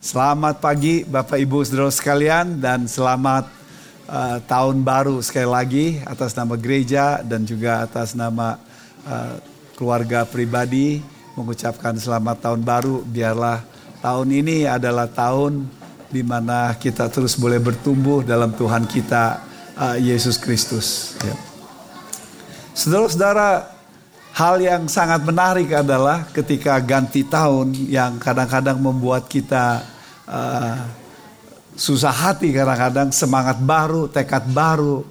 [0.00, 3.52] Selamat pagi Bapak Ibu Saudara sekalian dan selamat
[4.08, 8.56] uh, tahun baru sekali lagi atas nama gereja dan juga atas nama
[9.04, 9.36] uh,
[9.76, 11.04] keluarga pribadi
[11.36, 13.60] mengucapkan selamat tahun baru biarlah
[14.00, 15.68] tahun ini adalah tahun
[16.08, 19.44] di mana kita terus boleh bertumbuh dalam Tuhan kita
[19.76, 21.12] uh, Yesus Kristus.
[21.20, 21.36] Ya.
[22.72, 23.68] Saudara-saudara,
[24.34, 29.82] hal yang sangat menarik adalah ketika ganti tahun yang kadang-kadang membuat kita
[30.30, 30.78] uh,
[31.74, 35.02] susah hati kadang-kadang semangat baru, tekad baru.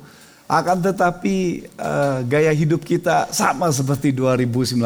[0.50, 4.82] Akan tetapi uh, gaya hidup kita sama seperti 2019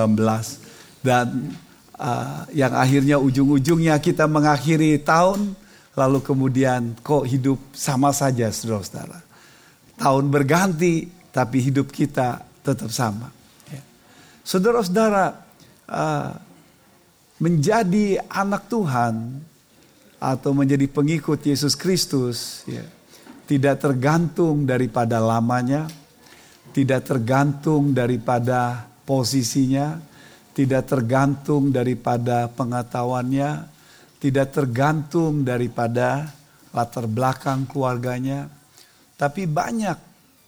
[1.00, 1.56] dan
[1.96, 5.56] uh, yang akhirnya ujung-ujungnya kita mengakhiri tahun
[5.94, 9.24] lalu kemudian kok hidup sama saja saudara-saudara.
[9.96, 13.43] Tahun berganti tapi hidup kita tetap sama.
[14.44, 15.40] Saudara-saudara
[15.88, 16.36] uh,
[17.40, 19.40] menjadi anak Tuhan
[20.20, 22.84] atau menjadi pengikut Yesus Kristus ya,
[23.48, 25.88] tidak tergantung daripada lamanya,
[26.76, 30.00] tidak tergantung daripada posisinya,
[30.52, 33.68] tidak tergantung daripada pengetahuannya,
[34.20, 36.36] tidak tergantung daripada
[36.76, 38.52] latar belakang keluarganya,
[39.16, 39.96] tapi banyak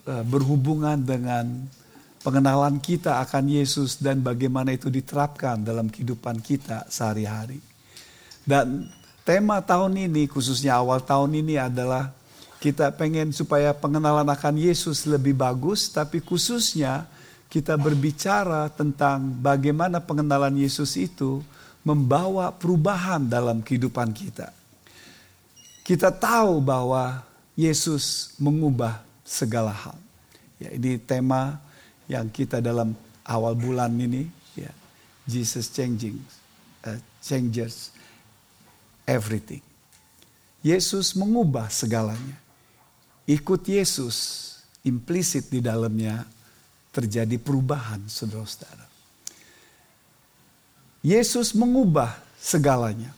[0.03, 1.63] uh, berhubungan dengan
[2.25, 7.61] pengenalan kita akan Yesus dan bagaimana itu diterapkan dalam kehidupan kita sehari-hari.
[8.41, 8.89] Dan
[9.25, 12.13] Tema tahun ini, khususnya awal tahun ini adalah
[12.61, 17.09] kita pengen supaya pengenalan akan Yesus lebih bagus, tapi khususnya
[17.49, 21.41] kita berbicara tentang bagaimana pengenalan Yesus itu
[21.81, 24.53] membawa perubahan dalam kehidupan kita.
[25.81, 27.25] Kita tahu bahwa
[27.57, 29.97] Yesus mengubah segala hal.
[30.61, 31.57] Ya, ini tema
[32.05, 32.93] yang kita dalam
[33.25, 34.69] awal bulan ini, ya,
[35.25, 36.21] Jesus changing,
[36.85, 37.89] uh, changes
[39.09, 39.61] everything.
[40.65, 42.37] Yesus mengubah segalanya.
[43.25, 44.41] Ikut Yesus,
[44.85, 46.25] implisit di dalamnya
[46.93, 48.85] terjadi perubahan saudara-saudara.
[51.05, 53.13] Yesus mengubah segalanya.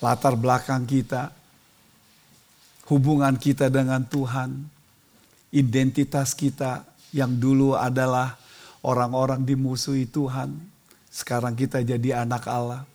[0.00, 1.32] Latar belakang kita,
[2.88, 4.68] hubungan kita dengan Tuhan,
[5.52, 6.84] identitas kita
[7.14, 8.38] yang dulu adalah
[8.82, 10.54] orang-orang dimusuhi Tuhan,
[11.10, 12.86] sekarang kita jadi anak Allah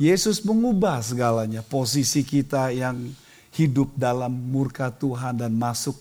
[0.00, 1.60] Yesus mengubah segalanya.
[1.60, 3.12] Posisi kita yang
[3.52, 5.92] hidup dalam murka Tuhan dan masuk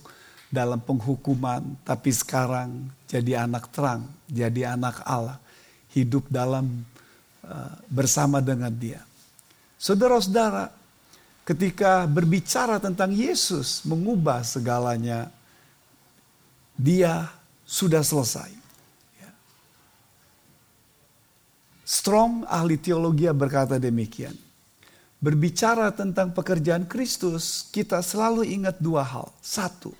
[0.47, 1.75] dalam penghukuman.
[1.83, 5.35] Tapi sekarang jadi anak terang, jadi anak Allah.
[5.91, 6.87] Hidup dalam
[7.43, 9.03] uh, bersama dengan dia.
[9.75, 10.71] Saudara-saudara,
[11.43, 15.27] ketika berbicara tentang Yesus mengubah segalanya,
[16.79, 17.27] dia
[17.67, 18.55] sudah selesai.
[21.83, 24.37] Strong ahli teologi berkata demikian.
[25.19, 29.27] Berbicara tentang pekerjaan Kristus, kita selalu ingat dua hal.
[29.43, 29.91] Satu,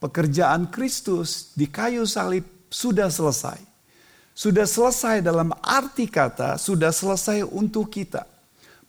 [0.00, 3.60] pekerjaan Kristus di kayu salib sudah selesai.
[4.32, 8.31] Sudah selesai dalam arti kata, sudah selesai untuk kita.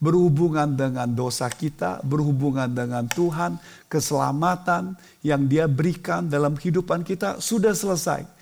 [0.04, 3.56] Berhubungan dengan dosa kita, berhubungan dengan Tuhan,
[3.88, 8.34] keselamatan yang dia berikan dalam kehidupan kita sudah selesai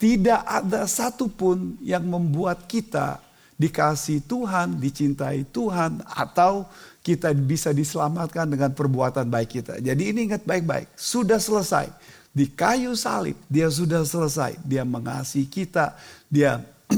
[0.00, 3.20] tidak ada satupun yang membuat kita
[3.60, 6.64] dikasih Tuhan, dicintai Tuhan, atau
[7.04, 9.76] kita bisa diselamatkan dengan perbuatan baik kita.
[9.76, 11.92] Jadi ini ingat baik-baik, sudah selesai.
[12.32, 14.56] Di kayu salib, dia sudah selesai.
[14.64, 15.92] Dia mengasihi kita,
[16.32, 16.64] dia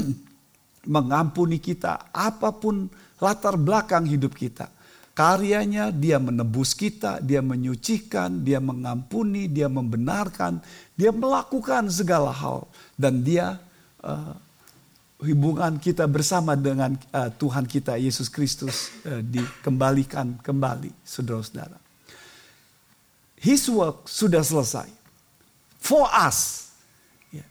[0.95, 2.87] mengampuni kita, apa pun
[3.23, 4.67] latar belakang hidup kita.
[5.13, 10.59] Karyanya dia menebus kita, dia menyucikan, dia mengampuni, dia membenarkan,
[10.97, 12.65] dia melakukan segala hal
[12.97, 13.61] dan dia
[14.01, 14.33] uh,
[15.21, 21.77] hubungan kita bersama dengan uh, Tuhan kita Yesus Kristus uh, dikembalikan kembali, saudara-saudara.
[23.37, 24.89] His work sudah selesai
[25.77, 26.73] for us.
[27.29, 27.45] Yeah.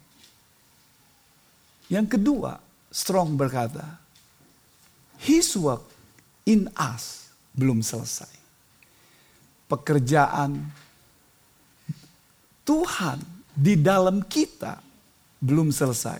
[1.87, 2.59] Yang kedua,
[2.93, 4.01] Strong berkata,
[5.22, 5.87] His work
[6.43, 8.31] in us belum selesai.
[9.71, 10.59] Pekerjaan
[12.66, 13.19] Tuhan
[13.54, 14.83] di dalam kita
[15.39, 16.19] belum selesai.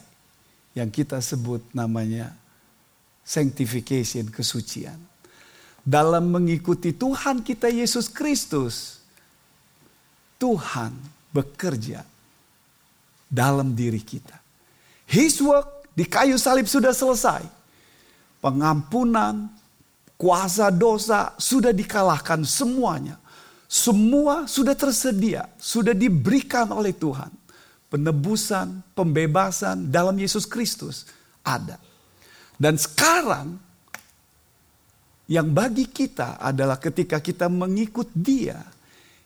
[0.73, 2.33] Yang kita sebut namanya
[3.27, 4.97] sanctification, kesucian.
[5.83, 9.03] Dalam mengikuti Tuhan kita Yesus Kristus,
[10.39, 10.95] Tuhan
[11.35, 12.07] bekerja
[13.27, 14.39] dalam diri kita.
[15.11, 17.62] His work di kayu salib sudah selesai.
[18.43, 19.63] Pengampunan,
[20.23, 23.19] Kuasa dosa sudah dikalahkan semuanya.
[23.67, 27.35] Semua sudah tersedia, sudah diberikan oleh Tuhan.
[27.91, 31.11] Penebusan, pembebasan dalam Yesus Kristus
[31.43, 31.75] ada.
[32.55, 33.59] Dan sekarang
[35.27, 38.63] yang bagi kita adalah ketika kita mengikut Dia,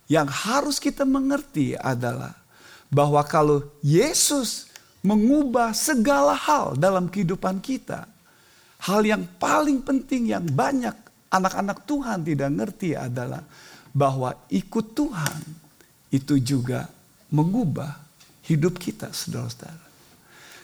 [0.09, 2.33] yang harus kita mengerti adalah
[2.89, 4.73] bahwa kalau Yesus
[5.05, 8.16] mengubah segala hal dalam kehidupan kita,
[8.87, 10.95] hal yang paling penting yang banyak
[11.31, 13.43] anak-anak Tuhan tidak ngerti adalah
[13.91, 15.41] bahwa ikut Tuhan
[16.15, 16.87] itu juga
[17.35, 18.07] mengubah
[18.47, 19.85] hidup kita, saudara-saudara.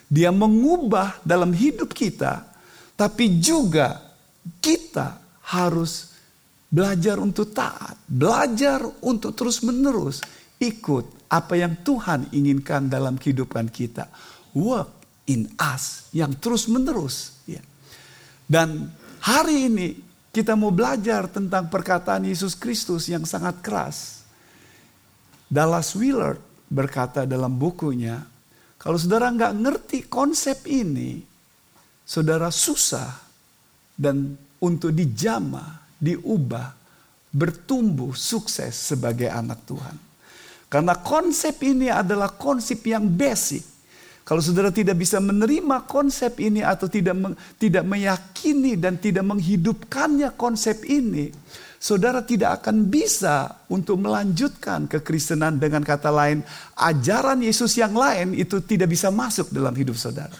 [0.07, 2.45] Dia mengubah dalam hidup kita,
[2.95, 3.99] tapi juga
[4.61, 6.13] kita harus
[6.69, 10.23] belajar untuk taat, belajar untuk terus-menerus
[10.61, 14.07] ikut apa yang Tuhan inginkan dalam kehidupan kita.
[14.53, 17.32] Work in us yang terus-menerus.
[18.43, 18.91] Dan
[19.23, 19.89] hari ini
[20.33, 24.25] kita mau belajar tentang perkataan Yesus Kristus yang sangat keras.
[25.45, 28.17] Dallas Willard berkata dalam bukunya,
[28.81, 31.21] kalau saudara nggak ngerti konsep ini,
[32.01, 33.13] saudara susah
[33.93, 36.73] dan untuk dijama, diubah,
[37.29, 39.97] bertumbuh sukses sebagai anak Tuhan.
[40.69, 43.61] Karena konsep ini adalah konsep yang basic.
[44.23, 50.79] Kalau saudara tidak bisa menerima konsep ini atau tidak tidak meyakini dan tidak menghidupkannya konsep
[50.87, 51.27] ini,
[51.75, 56.39] saudara tidak akan bisa untuk melanjutkan kekristenan dengan kata lain,
[56.79, 60.31] ajaran Yesus yang lain itu tidak bisa masuk dalam hidup saudara.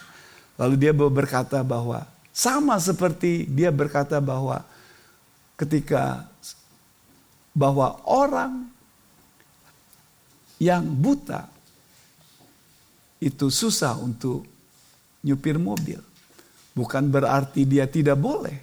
[0.56, 4.64] Lalu dia berkata bahwa sama seperti dia berkata bahwa
[5.60, 6.24] ketika
[7.52, 8.72] bahwa orang
[10.58, 11.53] yang buta
[13.24, 14.44] itu susah untuk
[15.24, 16.00] nyupir mobil.
[16.76, 18.60] Bukan berarti dia tidak boleh.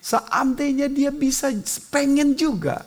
[0.00, 1.52] Seandainya dia bisa
[1.92, 2.80] pengen juga,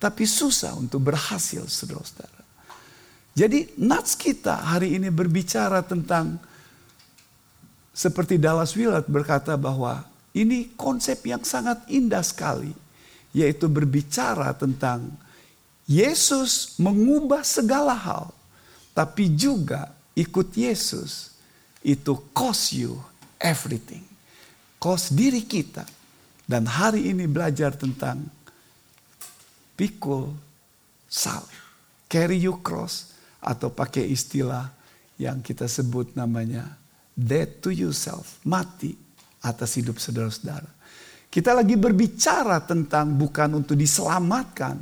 [0.00, 2.40] tapi susah untuk berhasil, saudara-saudara.
[3.36, 6.40] Jadi nats kita hari ini berbicara tentang
[7.92, 12.72] seperti Dallas Willard berkata bahwa ini konsep yang sangat indah sekali,
[13.36, 15.12] yaitu berbicara tentang
[15.84, 18.32] Yesus mengubah segala hal,
[18.96, 21.36] tapi juga ikut Yesus
[21.84, 22.96] itu cost you
[23.38, 24.02] everything.
[24.80, 25.84] Cost diri kita,
[26.46, 28.22] dan hari ini belajar tentang
[29.74, 30.30] pikul
[31.10, 31.64] salib.
[32.06, 34.70] Carry you cross atau pakai istilah
[35.18, 36.64] yang kita sebut namanya
[37.12, 38.38] dead to yourself.
[38.46, 38.94] Mati
[39.42, 40.70] atas hidup saudara-saudara.
[41.26, 44.78] Kita lagi berbicara tentang bukan untuk diselamatkan.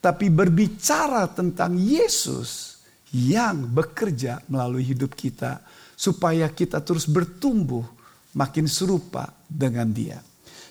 [0.00, 2.75] Tapi berbicara tentang Yesus
[3.16, 5.64] yang bekerja melalui hidup kita.
[5.96, 7.80] Supaya kita terus bertumbuh
[8.36, 10.20] makin serupa dengan dia.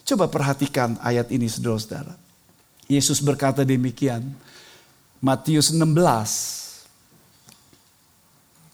[0.06, 2.14] Coba perhatikan ayat ini saudara-saudara.
[2.86, 4.22] Yesus berkata demikian.
[5.18, 5.82] Matius 16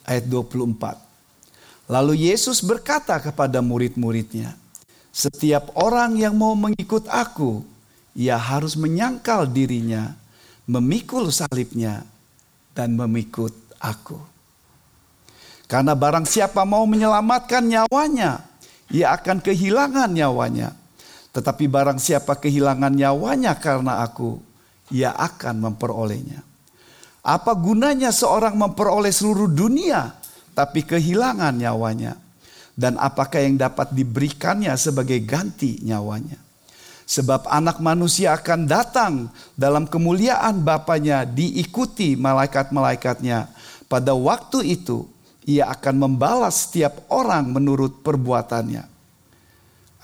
[0.03, 1.87] ayat 24.
[1.87, 4.55] Lalu Yesus berkata kepada murid-muridnya,
[5.11, 7.63] setiap orang yang mau mengikut aku,
[8.15, 10.15] ia harus menyangkal dirinya,
[10.67, 12.03] memikul salibnya,
[12.71, 14.19] dan memikut aku.
[15.71, 18.43] Karena barang siapa mau menyelamatkan nyawanya,
[18.91, 20.75] ia akan kehilangan nyawanya.
[21.31, 24.35] Tetapi barang siapa kehilangan nyawanya karena aku,
[24.91, 26.43] ia akan memperolehnya.
[27.23, 30.11] Apa gunanya seorang memperoleh seluruh dunia,
[30.51, 32.19] tapi kehilangan nyawanya?
[32.75, 36.50] Dan apakah yang dapat diberikannya sebagai ganti nyawanya?
[37.11, 39.27] Sebab anak manusia akan datang
[39.59, 43.51] dalam kemuliaan Bapaknya diikuti malaikat-malaikatnya.
[43.91, 45.11] Pada waktu itu
[45.43, 48.87] ia akan membalas setiap orang menurut perbuatannya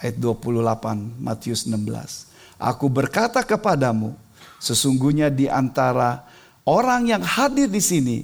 [0.03, 2.60] ayat 28 Matius 16.
[2.60, 4.12] Aku berkata kepadamu,
[4.60, 6.27] sesungguhnya di antara
[6.67, 8.17] orang yang hadir di sini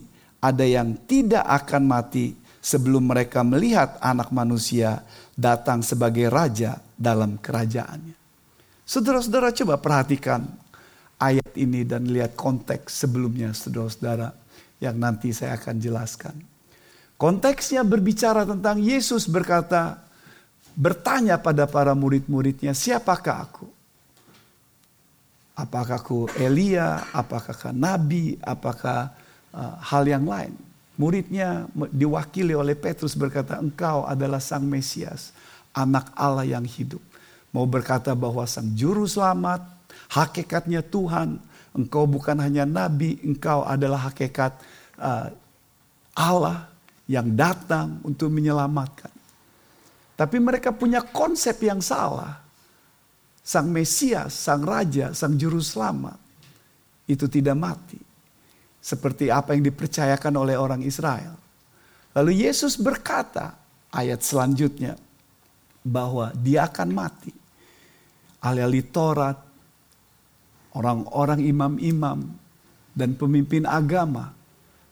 [0.43, 5.07] ada yang tidak akan mati sebelum mereka melihat anak manusia
[5.39, 8.23] datang sebagai raja dalam kerajaannya.
[8.83, 10.43] Saudara-saudara coba perhatikan
[11.15, 14.35] ayat ini dan lihat konteks sebelumnya saudara-saudara
[14.83, 16.35] yang nanti saya akan jelaskan.
[17.15, 20.03] Konteksnya berbicara tentang Yesus berkata,
[20.75, 23.67] bertanya pada para murid-muridnya, siapakah aku?
[25.55, 29.13] Apakah aku Elia, apakah nabi, apakah
[29.55, 30.51] uh, hal yang lain?
[30.99, 35.31] Muridnya diwakili oleh Petrus berkata, engkau adalah sang Mesias,
[35.71, 36.99] anak Allah yang hidup.
[37.53, 39.62] Mau berkata bahwa sang juru selamat,
[40.10, 41.38] hakikatnya Tuhan,
[41.77, 44.57] engkau bukan hanya nabi, engkau adalah hakikat
[44.98, 45.29] uh,
[46.17, 46.74] Allah
[47.05, 49.13] yang datang untuk menyelamatkan.
[50.17, 52.41] Tapi mereka punya konsep yang salah.
[53.43, 56.15] Sang Mesias, Sang Raja, Sang Juru Selamat
[57.05, 58.00] itu tidak mati.
[58.79, 61.36] Seperti apa yang dipercayakan oleh orang Israel.
[62.15, 63.57] Lalu Yesus berkata
[63.91, 64.95] ayat selanjutnya
[65.83, 67.42] bahwa dia akan mati.
[68.43, 69.39] Ahli-ahli Taurat,
[70.75, 72.19] orang-orang imam-imam,
[72.93, 74.35] dan pemimpin agama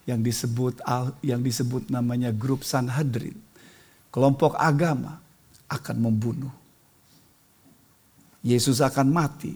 [0.09, 0.81] yang disebut
[1.21, 3.37] yang disebut namanya grup Sanhedrin,
[4.09, 5.21] kelompok agama
[5.69, 6.53] akan membunuh.
[8.41, 9.53] Yesus akan mati,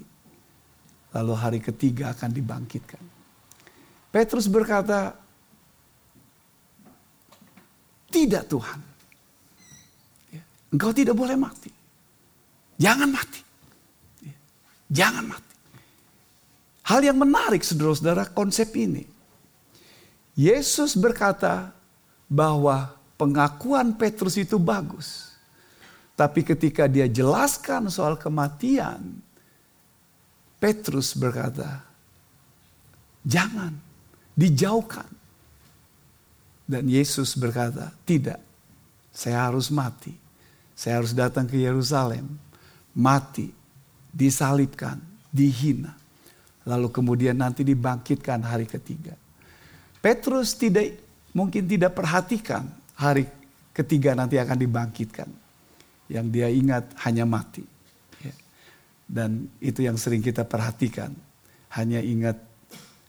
[1.10, 3.02] lalu hari ketiga akan dibangkitkan.
[4.14, 5.18] Petrus berkata,
[8.14, 8.80] "Tidak, Tuhan,
[10.30, 11.74] ya, engkau tidak boleh mati.
[12.78, 13.45] Jangan mati.
[14.90, 15.56] Jangan mati."
[16.86, 19.02] Hal yang menarik saudara-saudara konsep ini.
[20.38, 21.74] Yesus berkata
[22.30, 25.34] bahwa pengakuan Petrus itu bagus.
[26.14, 29.20] Tapi ketika dia jelaskan soal kematian,
[30.62, 31.84] Petrus berkata,
[33.26, 33.76] "Jangan,
[34.38, 35.10] dijauhkan."
[36.70, 38.40] Dan Yesus berkata, "Tidak,
[39.12, 40.14] saya harus mati.
[40.76, 42.36] Saya harus datang ke Yerusalem,
[42.96, 43.52] mati,
[44.16, 46.06] disalibkan, dihina."
[46.66, 49.14] lalu kemudian nanti dibangkitkan hari ketiga.
[50.02, 50.98] Petrus tidak
[51.34, 52.66] mungkin tidak perhatikan
[52.98, 53.30] hari
[53.74, 55.30] ketiga nanti akan dibangkitkan.
[56.10, 57.66] Yang dia ingat hanya mati.
[58.22, 58.34] Ya.
[59.06, 61.14] Dan itu yang sering kita perhatikan.
[61.74, 62.38] Hanya ingat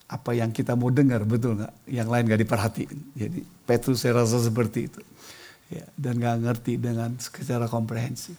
[0.08, 1.74] apa yang kita mau dengar, betul nggak?
[1.92, 2.98] Yang lain nggak diperhatiin.
[3.12, 5.00] Jadi Petrus saya rasa seperti itu.
[5.66, 8.38] Ya, dan nggak ngerti dengan secara komprehensif.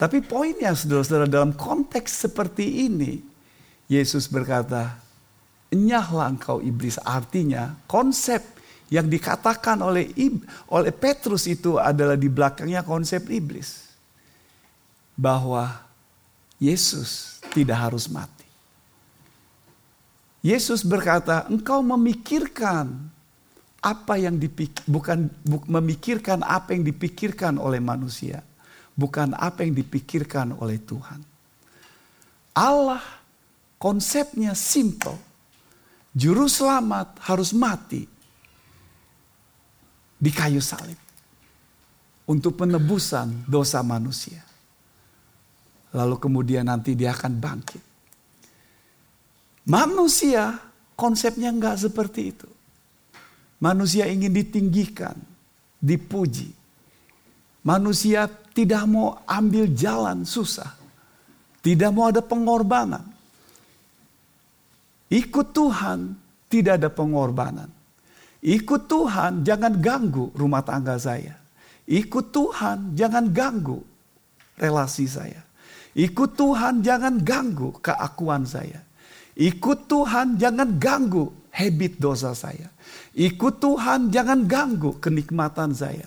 [0.00, 3.20] Tapi poinnya saudara-saudara dalam konteks seperti ini,
[3.84, 4.96] Yesus berkata,
[5.68, 6.96] Enyahlah engkau iblis.
[7.04, 8.40] Artinya konsep
[8.90, 10.10] yang dikatakan oleh
[10.72, 13.92] oleh Petrus itu adalah di belakangnya konsep iblis.
[15.14, 15.68] Bahwa
[16.56, 18.48] Yesus tidak harus mati.
[20.40, 22.96] Yesus berkata, engkau memikirkan
[23.84, 28.40] apa yang dipikir, bukan bu, memikirkan apa yang dipikirkan oleh manusia,
[29.00, 31.24] bukan apa yang dipikirkan oleh Tuhan.
[32.52, 33.00] Allah
[33.80, 35.16] Konsepnya simple.
[36.12, 38.04] Juru selamat harus mati
[40.20, 41.00] di kayu salib
[42.28, 44.44] untuk penebusan dosa manusia.
[45.96, 47.84] Lalu kemudian nanti dia akan bangkit.
[49.64, 50.60] Manusia
[50.92, 52.50] konsepnya enggak seperti itu.
[53.64, 55.16] Manusia ingin ditinggikan,
[55.80, 56.52] dipuji.
[57.64, 60.74] Manusia tidak mau ambil jalan susah.
[61.60, 63.04] Tidak mau ada pengorbanan.
[65.10, 66.14] Ikut Tuhan
[66.48, 67.68] tidak ada pengorbanan.
[68.40, 71.36] Ikut Tuhan jangan ganggu rumah tangga saya.
[71.84, 73.84] Ikut Tuhan jangan ganggu
[74.56, 75.44] relasi saya.
[75.92, 78.80] Ikut Tuhan jangan ganggu keakuan saya.
[79.36, 82.70] Ikut Tuhan jangan ganggu habit dosa saya.
[83.12, 86.06] Ikut Tuhan jangan ganggu kenikmatan saya.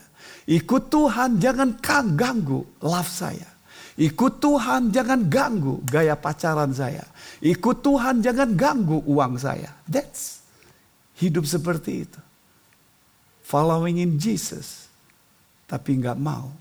[0.50, 3.48] Ikut Tuhan jangan ganggu love saya.
[3.94, 7.06] Ikut Tuhan jangan ganggu gaya pacaran saya.
[7.40, 9.72] Ikut Tuhan jangan ganggu uang saya.
[9.86, 10.42] That's
[11.22, 12.22] hidup seperti itu.
[13.46, 14.90] Following in Jesus.
[15.70, 16.52] Tapi nggak mau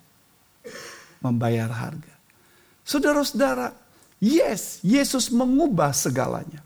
[1.25, 2.15] membayar harga.
[2.83, 3.73] Saudara-saudara,
[4.19, 6.61] yes, Yesus mengubah segalanya.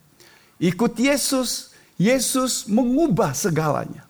[0.56, 4.04] Ikut Yesus, Yesus mengubah segalanya.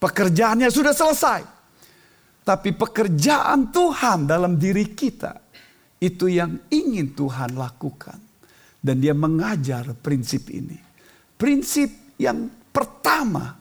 [0.00, 1.59] Pekerjaannya sudah selesai.
[2.50, 5.38] Tapi pekerjaan Tuhan dalam diri kita
[6.02, 8.18] itu yang ingin Tuhan lakukan.
[8.82, 10.74] Dan dia mengajar prinsip ini.
[11.38, 13.54] Prinsip yang pertama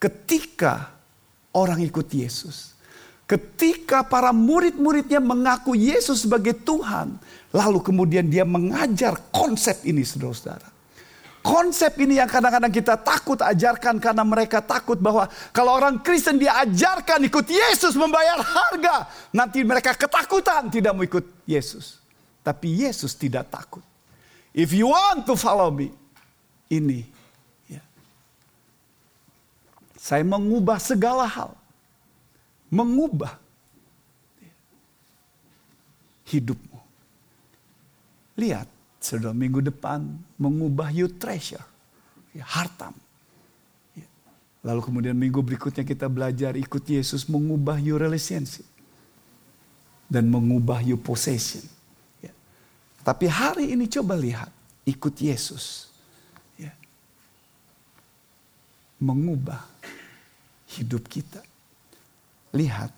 [0.00, 0.96] ketika
[1.52, 2.72] orang ikut Yesus.
[3.28, 7.20] Ketika para murid-muridnya mengaku Yesus sebagai Tuhan.
[7.52, 10.71] Lalu kemudian dia mengajar konsep ini saudara-saudara.
[11.42, 17.18] Konsep ini yang kadang-kadang kita takut ajarkan karena mereka takut bahwa kalau orang Kristen diajarkan
[17.26, 21.98] ikut Yesus membayar harga, nanti mereka ketakutan tidak mau ikut Yesus.
[22.46, 23.82] Tapi Yesus tidak takut.
[24.54, 25.90] If you want to follow me,
[26.70, 27.02] ini
[27.66, 27.82] ya.
[29.98, 31.58] Saya mengubah segala hal.
[32.70, 33.34] Mengubah
[36.30, 36.78] hidupmu.
[38.38, 38.70] Lihat,
[39.02, 40.06] sudah minggu depan
[40.38, 41.62] mengubah you treasure.
[42.32, 42.94] Ya, hartam.
[43.98, 44.06] Ya.
[44.62, 48.64] Lalu kemudian minggu berikutnya kita belajar ikut Yesus mengubah you relationship.
[50.06, 51.66] Dan mengubah you possession.
[52.22, 52.30] Ya.
[53.02, 54.48] Tapi hari ini coba lihat.
[54.86, 55.90] Ikut Yesus.
[56.54, 56.70] Ya.
[59.02, 59.66] Mengubah
[60.78, 61.42] hidup kita.
[62.54, 62.92] Lihat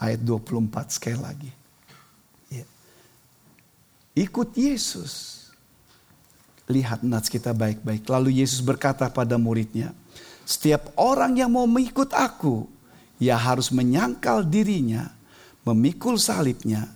[0.00, 1.61] ayat 24 sekali lagi.
[4.12, 5.40] Ikut Yesus.
[6.68, 8.06] Lihat nats kita baik-baik.
[8.06, 9.92] Lalu Yesus berkata pada muridnya,
[10.44, 12.68] setiap orang yang mau mengikut aku,
[13.22, 15.10] ia harus menyangkal dirinya,
[15.64, 16.90] memikul salibnya,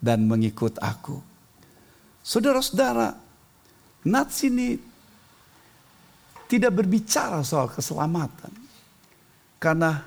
[0.00, 1.20] dan mengikut aku.
[2.20, 3.16] Saudara-saudara,
[4.00, 4.80] Nats ini
[6.48, 8.52] tidak berbicara soal keselamatan.
[9.60, 10.00] Karena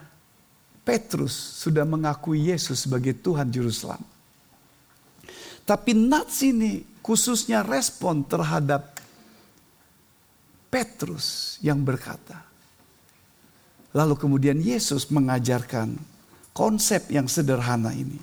[0.82, 4.13] Petrus sudah mengakui Yesus sebagai Tuhan Juru Selamat.
[5.64, 9.00] Tapi Nats ini khususnya respon terhadap
[10.68, 12.44] Petrus yang berkata.
[13.94, 15.96] Lalu kemudian Yesus mengajarkan
[16.50, 18.18] konsep yang sederhana ini.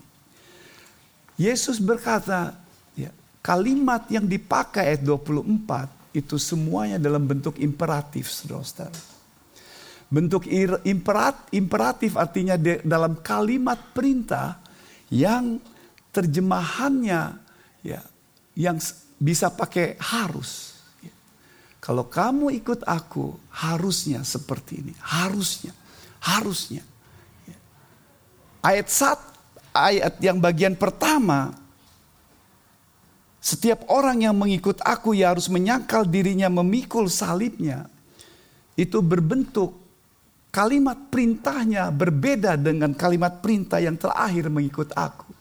[1.38, 2.58] Yesus berkata,
[2.98, 3.08] ya,
[3.40, 8.98] kalimat yang dipakai ayat 24 itu semuanya dalam bentuk imperatif, saudara-saudara.
[10.10, 10.50] Bentuk
[11.54, 14.58] imperatif artinya dalam kalimat perintah
[15.06, 15.62] yang
[16.10, 17.38] terjemahannya
[17.86, 18.00] ya
[18.58, 18.76] yang
[19.20, 20.70] bisa pakai harus.
[21.80, 24.92] Kalau kamu ikut aku, harusnya seperti ini.
[25.00, 25.72] Harusnya.
[26.20, 26.84] Harusnya.
[28.60, 29.16] Ayat sat,
[29.72, 31.56] ayat yang bagian pertama.
[33.40, 37.88] Setiap orang yang mengikut aku ya harus menyangkal dirinya memikul salibnya.
[38.76, 39.80] Itu berbentuk
[40.52, 45.39] kalimat perintahnya berbeda dengan kalimat perintah yang terakhir mengikut aku.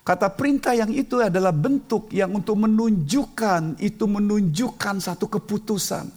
[0.00, 6.08] Kata perintah yang itu adalah bentuk yang untuk menunjukkan, itu menunjukkan satu keputusan.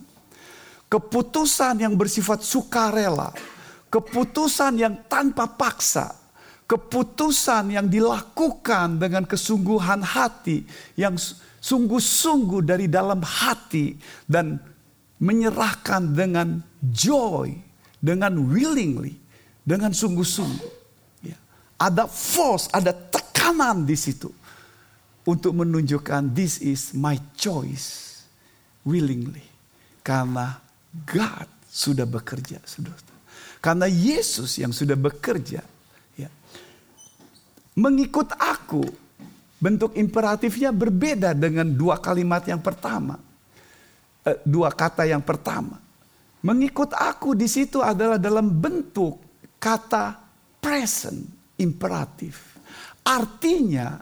[0.87, 3.35] Keputusan yang bersifat sukarela.
[3.91, 6.15] Keputusan yang tanpa paksa.
[6.63, 10.63] Keputusan yang dilakukan dengan kesungguhan hati.
[10.95, 13.99] Yang sungguh-sungguh dari dalam hati.
[14.23, 14.61] Dan
[15.19, 17.57] menyerahkan dengan joy.
[17.99, 19.17] Dengan willingly.
[19.65, 20.82] Dengan sungguh-sungguh.
[21.83, 24.31] Ada force, ada tekanan di situ
[25.27, 28.23] untuk menunjukkan this is my choice
[28.87, 29.43] willingly.
[29.99, 30.55] Karena
[31.03, 33.13] God sudah bekerja saudara
[33.63, 35.63] karena Yesus yang sudah bekerja
[36.19, 36.29] ya.
[37.79, 38.83] Mengikut aku
[39.55, 43.15] bentuk imperatifnya berbeda dengan dua kalimat yang pertama.
[44.27, 45.79] Eh, dua kata yang pertama.
[46.43, 49.23] Mengikut aku di situ adalah dalam bentuk
[49.63, 50.19] kata
[50.59, 51.23] present
[51.57, 52.53] imperatif
[53.03, 53.99] Artinya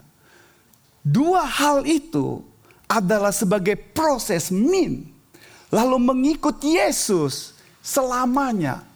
[1.02, 2.38] dua hal itu
[2.86, 5.10] adalah sebagai proses min.
[5.74, 8.86] Lalu mengikut Yesus selamanya.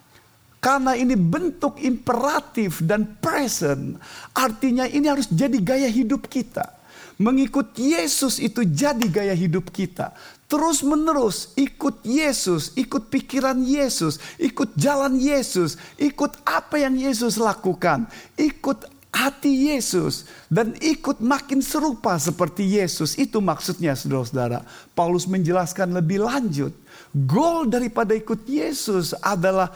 [0.62, 3.98] Karena ini bentuk imperatif dan present.
[4.34, 6.74] Artinya ini harus jadi gaya hidup kita.
[7.16, 10.12] Mengikut Yesus itu jadi gaya hidup kita.
[10.46, 18.06] Terus menerus ikut Yesus, ikut pikiran Yesus, ikut jalan Yesus, ikut apa yang Yesus lakukan,
[18.36, 18.84] ikut
[19.16, 23.16] hati Yesus dan ikut makin serupa seperti Yesus.
[23.16, 24.60] Itu maksudnya saudara-saudara.
[24.92, 26.76] Paulus menjelaskan lebih lanjut.
[27.16, 29.72] Goal daripada ikut Yesus adalah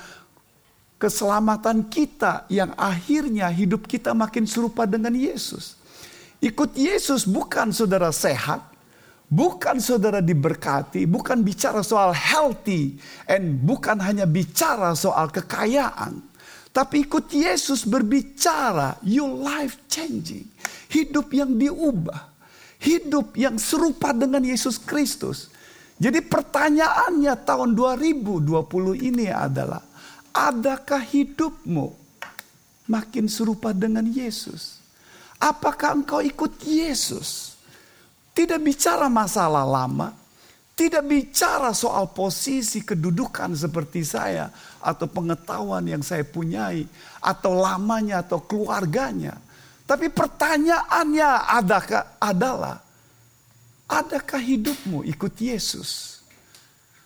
[1.00, 5.79] keselamatan kita yang akhirnya hidup kita makin serupa dengan Yesus.
[6.40, 8.64] Ikut Yesus bukan saudara sehat,
[9.28, 12.96] bukan saudara diberkati, bukan bicara soal healthy,
[13.28, 16.24] and bukan hanya bicara soal kekayaan.
[16.72, 20.48] Tapi ikut Yesus berbicara, your life changing.
[20.88, 22.32] Hidup yang diubah.
[22.80, 25.52] Hidup yang serupa dengan Yesus Kristus.
[26.00, 28.48] Jadi pertanyaannya tahun 2020
[28.96, 29.84] ini adalah,
[30.32, 31.92] adakah hidupmu
[32.88, 34.79] makin serupa dengan Yesus?
[35.40, 37.56] Apakah engkau ikut Yesus?
[38.36, 40.12] Tidak bicara masalah lama,
[40.76, 46.84] tidak bicara soal posisi kedudukan seperti saya atau pengetahuan yang saya punyai
[47.20, 49.36] atau lamanya atau keluarganya.
[49.88, 52.80] Tapi pertanyaannya adakah adalah
[53.90, 56.22] adakah hidupmu ikut Yesus?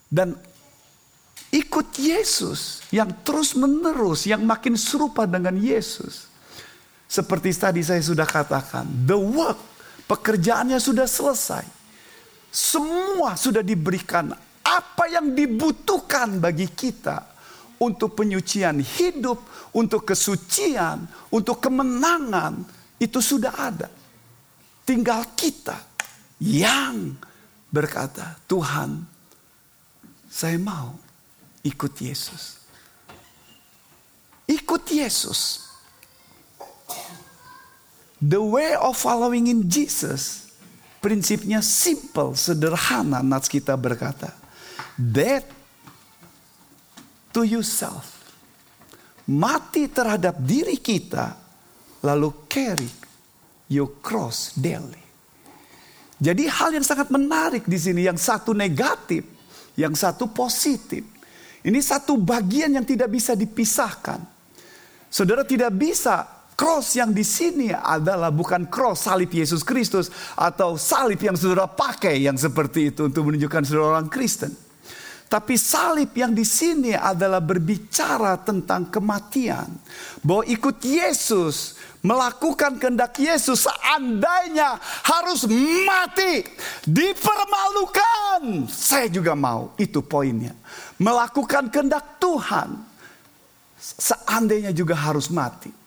[0.06, 0.36] Dan
[1.50, 6.33] ikut Yesus yang terus menerus yang makin serupa dengan Yesus.
[7.04, 9.60] Seperti tadi saya sudah katakan, the work
[10.08, 11.84] pekerjaannya sudah selesai
[12.54, 14.30] semua sudah diberikan
[14.62, 17.34] apa yang dibutuhkan bagi kita
[17.82, 19.42] untuk penyucian hidup,
[19.74, 21.02] untuk kesucian,
[21.34, 22.62] untuk kemenangan
[23.02, 23.90] itu sudah ada.
[24.86, 25.74] Tinggal kita
[26.38, 27.18] yang
[27.74, 29.02] berkata, "Tuhan,
[30.30, 30.94] saya mau
[31.66, 32.62] ikut Yesus."
[34.46, 35.63] Ikut Yesus.
[38.24, 40.44] The way of following in Jesus
[41.04, 44.32] Prinsipnya simple, sederhana Nats kita berkata.
[44.96, 45.44] Death
[47.36, 48.24] to yourself.
[49.28, 51.36] Mati terhadap diri kita,
[52.08, 52.88] lalu carry
[53.68, 55.04] your cross daily.
[56.16, 59.28] Jadi hal yang sangat menarik di sini, yang satu negatif,
[59.76, 61.04] yang satu positif.
[61.60, 64.24] Ini satu bagian yang tidak bisa dipisahkan.
[65.12, 70.06] Saudara tidak bisa Cross yang di sini adalah bukan cross salib Yesus Kristus
[70.38, 74.54] atau salib yang saudara pakai yang seperti itu untuk menunjukkan saudara orang Kristen.
[75.26, 79.66] Tapi salib yang di sini adalah berbicara tentang kematian.
[80.22, 81.74] Bahwa ikut Yesus,
[82.06, 85.50] melakukan kehendak Yesus seandainya harus
[85.82, 86.46] mati,
[86.86, 88.70] dipermalukan.
[88.70, 90.54] Saya juga mau, itu poinnya.
[91.02, 92.78] Melakukan kehendak Tuhan,
[93.80, 95.83] seandainya juga harus mati.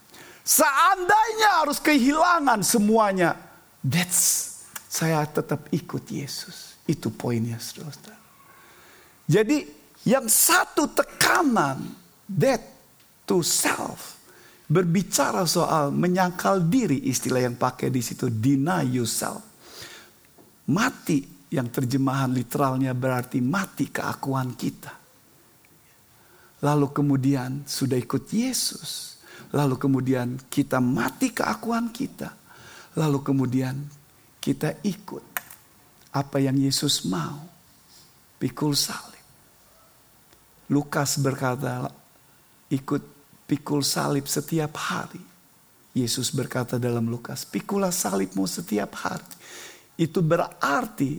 [0.47, 3.35] Seandainya harus kehilangan semuanya,
[3.83, 4.47] that's
[4.87, 6.79] saya tetap ikut Yesus.
[6.87, 8.15] Itu poinnya, saudara.
[9.27, 9.67] Jadi
[10.07, 11.83] yang satu tekanan,
[12.23, 12.63] death
[13.27, 14.15] to self,
[14.71, 19.43] berbicara soal menyangkal diri, istilah yang pakai di situ deny yourself.
[20.71, 24.95] Mati yang terjemahan literalnya berarti mati keakuan kita.
[26.63, 29.16] Lalu kemudian sudah ikut Yesus
[29.55, 32.33] Lalu kemudian kita mati keakuan kita.
[32.97, 33.75] Lalu kemudian
[34.41, 35.23] kita ikut
[36.13, 37.45] apa yang Yesus mau.
[38.37, 39.25] Pikul salib.
[40.69, 41.89] Lukas berkata
[42.69, 43.03] ikut
[43.47, 45.23] pikul salib setiap hari.
[45.97, 49.33] Yesus berkata dalam Lukas, pikulah salibmu setiap hari.
[49.97, 51.17] Itu berarti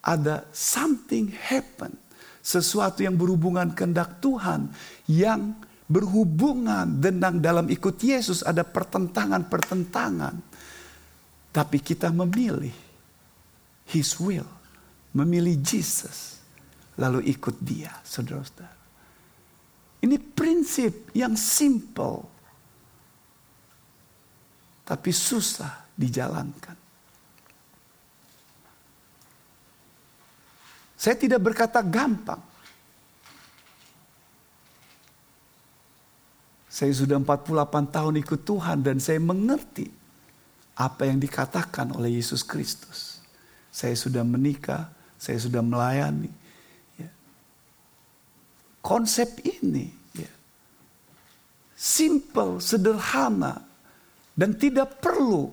[0.00, 1.92] ada something happen.
[2.40, 4.72] Sesuatu yang berhubungan kehendak Tuhan
[5.10, 5.52] yang
[5.86, 10.34] berhubungan dengan dalam ikut Yesus ada pertentangan-pertentangan.
[11.54, 12.74] Tapi kita memilih
[13.88, 14.46] His will,
[15.14, 16.42] memilih Jesus,
[16.98, 18.76] lalu ikut dia, saudara-saudara.
[20.04, 22.28] Ini prinsip yang simple,
[24.84, 26.76] tapi susah dijalankan.
[30.96, 32.55] Saya tidak berkata gampang.
[36.76, 39.88] Saya sudah 48 tahun ikut Tuhan dan saya mengerti
[40.76, 43.24] apa yang dikatakan oleh Yesus Kristus.
[43.72, 46.28] Saya sudah menikah, saya sudah melayani.
[47.00, 47.08] Ya.
[48.84, 50.28] Konsep ini ya,
[51.72, 53.64] simple, sederhana,
[54.36, 55.48] dan tidak perlu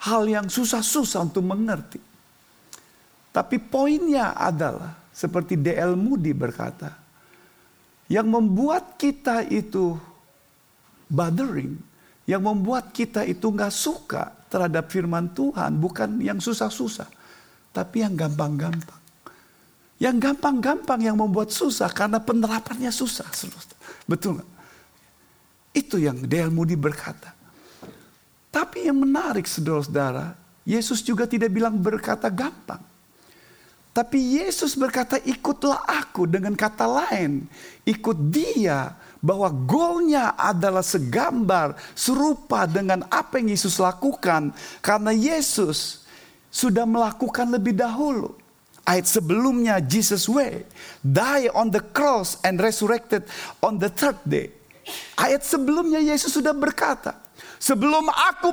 [0.00, 2.00] hal yang susah-susah untuk mengerti.
[3.36, 5.92] Tapi poinnya adalah seperti D.L.
[5.92, 6.96] Moody berkata,
[8.08, 10.07] yang membuat kita itu
[11.08, 11.76] bothering
[12.28, 17.08] yang membuat kita itu nggak suka terhadap firman Tuhan bukan yang susah-susah,
[17.72, 19.00] tapi yang gampang-gampang.
[19.98, 23.26] Yang gampang-gampang yang membuat susah karena penerapannya susah.
[24.06, 24.50] Betul gak?
[25.74, 27.34] Itu yang Dale Moody berkata.
[28.48, 32.80] Tapi yang menarik saudara-saudara, Yesus juga tidak bilang berkata gampang.
[33.90, 37.50] Tapi Yesus berkata ikutlah aku dengan kata lain.
[37.82, 46.06] Ikut dia bahwa goalnya adalah segambar serupa dengan apa yang Yesus lakukan karena Yesus
[46.48, 48.34] sudah melakukan lebih dahulu.
[48.88, 50.64] Ayat sebelumnya Jesus way,
[51.04, 53.20] die on the cross and resurrected
[53.60, 54.48] on the third day.
[55.20, 57.12] Ayat sebelumnya Yesus sudah berkata,
[57.60, 58.48] sebelum aku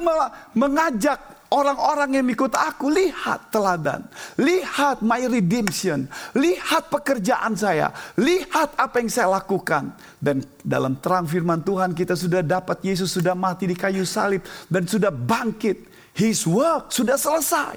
[0.51, 4.01] mengajak orang-orang yang ikut aku lihat teladan,
[4.39, 9.93] lihat my redemption, lihat pekerjaan saya, lihat apa yang saya lakukan.
[10.17, 14.87] Dan dalam terang firman Tuhan kita sudah dapat Yesus sudah mati di kayu salib dan
[14.89, 15.93] sudah bangkit.
[16.15, 17.75] His work sudah selesai.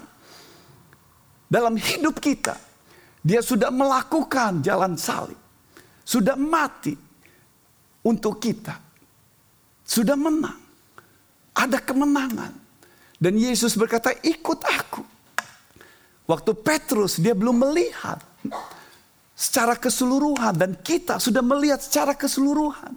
[1.49, 2.55] Dalam hidup kita,
[3.19, 5.35] dia sudah melakukan jalan salib.
[6.07, 6.95] Sudah mati
[8.05, 8.79] untuk kita.
[9.83, 10.57] Sudah menang.
[11.51, 12.68] Ada kemenangan
[13.19, 15.03] dan Yesus berkata, ikut aku.
[16.23, 18.23] Waktu Petrus dia belum melihat
[19.35, 22.95] secara keseluruhan dan kita sudah melihat secara keseluruhan.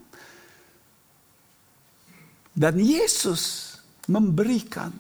[2.55, 3.75] Dan Yesus
[4.07, 4.95] memberikan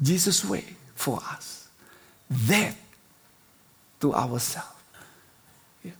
[0.00, 0.64] Jesus way
[0.96, 1.68] for us.
[2.48, 2.78] That
[4.00, 4.80] to ourselves.
[5.84, 5.92] Ya.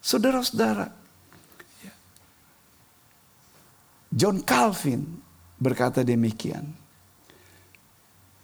[0.00, 0.96] Saudara-saudara.
[4.10, 5.22] John Calvin
[5.60, 6.64] berkata demikian.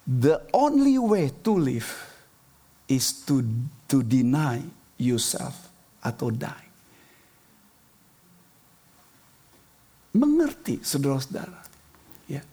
[0.07, 1.91] The only way to live
[2.87, 3.43] is to
[3.91, 4.63] to deny
[5.01, 5.67] yourself
[5.99, 6.69] atau die.
[10.15, 11.61] Mengerti saudara-saudara.
[12.31, 12.45] Ya.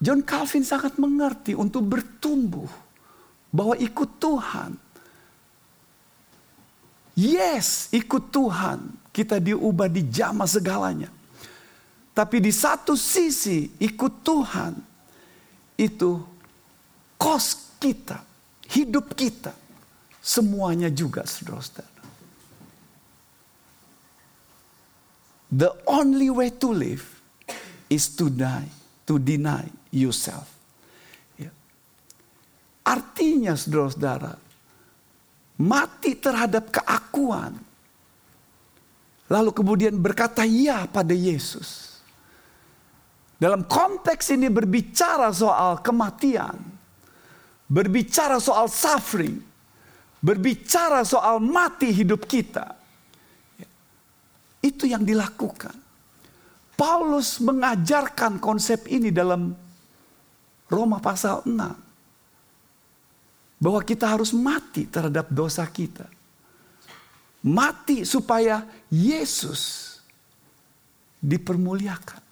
[0.00, 2.70] John Calvin sangat mengerti untuk bertumbuh
[3.52, 4.72] bahwa ikut Tuhan.
[7.20, 11.10] Yes, ikut Tuhan kita diubah di jama segalanya.
[12.10, 14.72] Tapi di satu sisi ikut Tuhan
[15.78, 16.10] itu
[17.16, 18.20] kos kita,
[18.70, 19.54] hidup kita,
[20.20, 22.00] semuanya juga saudara-saudara.
[25.50, 27.02] The only way to live
[27.90, 28.70] is to die,
[29.10, 30.46] to deny yourself.
[31.34, 31.50] Ya.
[32.86, 34.38] Artinya saudara-saudara,
[35.58, 37.69] mati terhadap keakuan.
[39.30, 42.02] Lalu kemudian berkata ya pada Yesus.
[43.38, 46.58] Dalam konteks ini berbicara soal kematian.
[47.70, 49.38] Berbicara soal suffering.
[50.18, 52.74] Berbicara soal mati hidup kita.
[54.60, 55.78] Itu yang dilakukan.
[56.74, 59.54] Paulus mengajarkan konsep ini dalam
[60.68, 63.62] Roma pasal 6.
[63.62, 66.19] Bahwa kita harus mati terhadap dosa kita.
[67.40, 69.96] Mati supaya Yesus
[71.20, 72.22] dipermuliakan.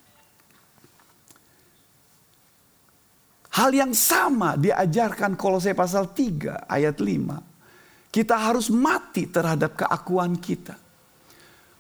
[3.57, 8.13] Hal yang sama diajarkan Kolose pasal 3 ayat 5.
[8.13, 10.89] Kita harus mati terhadap keakuan kita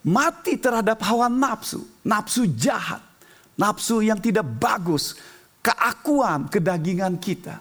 [0.08, 3.02] mati terhadap hawa nafsu, nafsu jahat,
[3.58, 5.18] nafsu yang tidak bagus,
[5.60, 7.60] keakuan, kedagingan kita.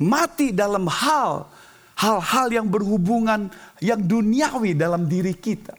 [0.00, 1.44] Mati dalam hal
[2.00, 3.52] hal-hal yang berhubungan
[3.84, 5.76] yang duniawi dalam diri kita.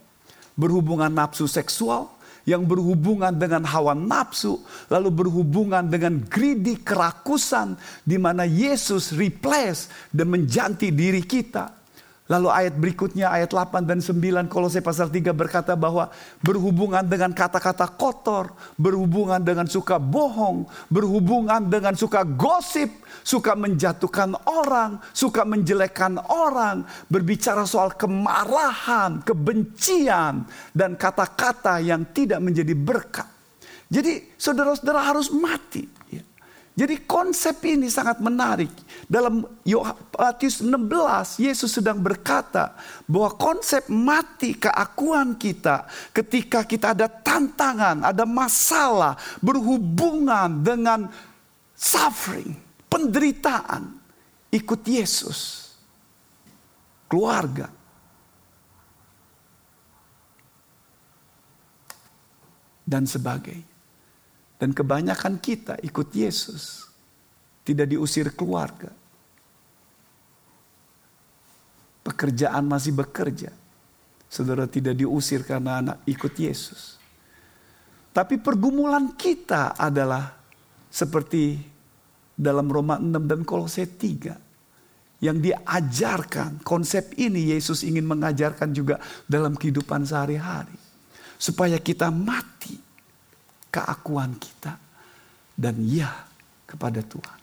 [0.53, 2.13] Berhubungan nafsu seksual,
[2.45, 4.61] yang berhubungan dengan hawa nafsu,
[4.93, 7.73] lalu berhubungan dengan greedy, kerakusan,
[8.05, 11.80] di mana Yesus replace dan menjanti diri kita
[12.29, 16.07] Lalu ayat berikutnya ayat 8 dan 9 Kolose pasal 3 berkata bahwa
[16.39, 22.87] berhubungan dengan kata-kata kotor, berhubungan dengan suka bohong, berhubungan dengan suka gosip,
[23.25, 32.71] suka menjatuhkan orang, suka menjelekkan orang, berbicara soal kemarahan, kebencian dan kata-kata yang tidak menjadi
[32.77, 33.27] berkat.
[33.91, 36.00] Jadi saudara-saudara harus mati.
[36.71, 38.71] Jadi konsep ini sangat menarik.
[39.03, 39.43] Dalam
[40.15, 45.83] Matius 16, Yesus sedang berkata bahwa konsep mati keakuan kita
[46.15, 51.11] ketika kita ada tantangan, ada masalah berhubungan dengan
[51.75, 52.55] suffering,
[52.87, 53.99] penderitaan.
[54.51, 55.71] Ikut Yesus.
[57.11, 57.67] Keluarga.
[62.87, 63.70] Dan sebagainya.
[64.61, 66.85] Dan kebanyakan kita ikut Yesus.
[67.65, 68.93] Tidak diusir keluarga.
[72.05, 73.49] Pekerjaan masih bekerja.
[74.29, 77.01] Saudara tidak diusir karena anak ikut Yesus.
[78.13, 80.29] Tapi pergumulan kita adalah
[80.93, 81.57] seperti
[82.37, 89.57] dalam Roma 6 dan Kolose 3 yang diajarkan konsep ini Yesus ingin mengajarkan juga dalam
[89.57, 90.77] kehidupan sehari-hari
[91.37, 92.90] supaya kita mati
[93.71, 94.75] keakuan kita
[95.55, 96.11] dan ya
[96.67, 97.39] kepada Tuhan.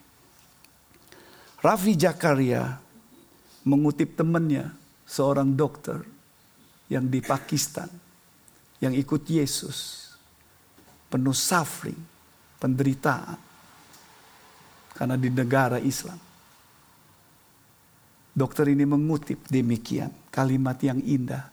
[1.59, 2.79] Raffi Jakaria
[3.67, 4.71] mengutip temannya
[5.09, 5.99] seorang dokter
[6.93, 7.89] yang di Pakistan
[8.79, 10.09] yang ikut Yesus
[11.09, 11.99] penuh suffering,
[12.61, 13.41] penderitaan
[14.95, 16.21] karena di negara Islam.
[18.39, 21.51] Dokter ini mengutip demikian kalimat yang indah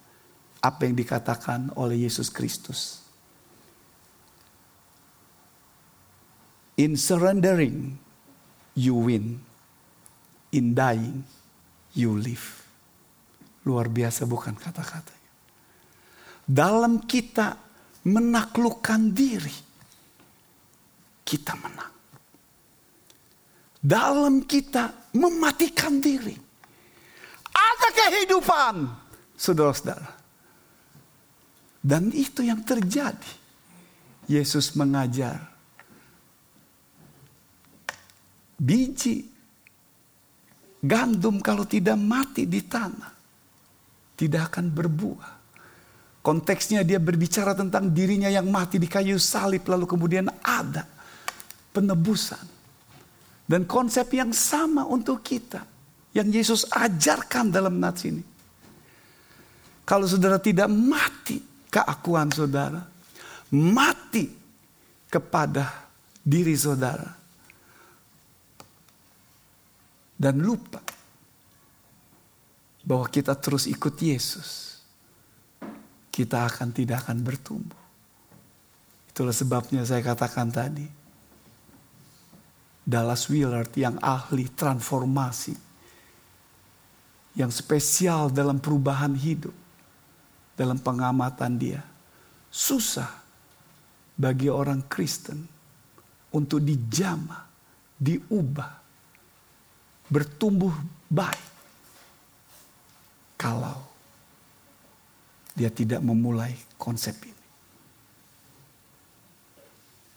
[0.62, 3.05] apa yang dikatakan oleh Yesus Kristus.
[6.76, 7.96] In surrendering,
[8.76, 9.40] you win.
[10.52, 11.24] In dying,
[11.96, 12.64] you live.
[13.64, 15.32] Luar biasa bukan kata-katanya.
[16.46, 17.58] Dalam kita
[18.06, 19.58] menaklukkan diri,
[21.26, 21.94] kita menang.
[23.82, 26.38] Dalam kita mematikan diri,
[27.50, 28.76] ada kehidupan,
[29.34, 30.12] saudara-saudara.
[31.86, 33.46] Dan itu yang terjadi.
[34.26, 35.55] Yesus mengajar
[38.56, 39.28] biji
[40.80, 43.16] gandum kalau tidak mati di tanah
[44.16, 45.34] tidak akan berbuah.
[46.26, 50.90] Konteksnya dia berbicara tentang dirinya yang mati di kayu salib lalu kemudian ada
[51.70, 52.42] penebusan.
[53.46, 55.62] Dan konsep yang sama untuk kita
[56.18, 58.24] yang Yesus ajarkan dalam nats ini.
[59.86, 61.38] Kalau saudara tidak mati
[61.70, 62.82] keakuan saudara,
[63.54, 64.26] mati
[65.06, 65.86] kepada
[66.26, 67.14] diri saudara,
[70.16, 70.80] dan lupa
[72.86, 74.80] bahwa kita terus ikut Yesus,
[76.14, 77.84] kita akan tidak akan bertumbuh.
[79.12, 80.86] Itulah sebabnya saya katakan tadi,
[82.86, 85.58] Dallas Willard yang ahli transformasi,
[87.34, 89.56] yang spesial dalam perubahan hidup,
[90.54, 91.82] dalam pengamatan dia,
[92.54, 93.10] susah
[94.16, 95.42] bagi orang Kristen
[96.32, 97.44] untuk dijamah,
[97.98, 98.85] diubah
[100.10, 100.74] bertumbuh
[101.10, 101.46] baik
[103.36, 103.78] kalau
[105.56, 107.44] dia tidak memulai konsep ini.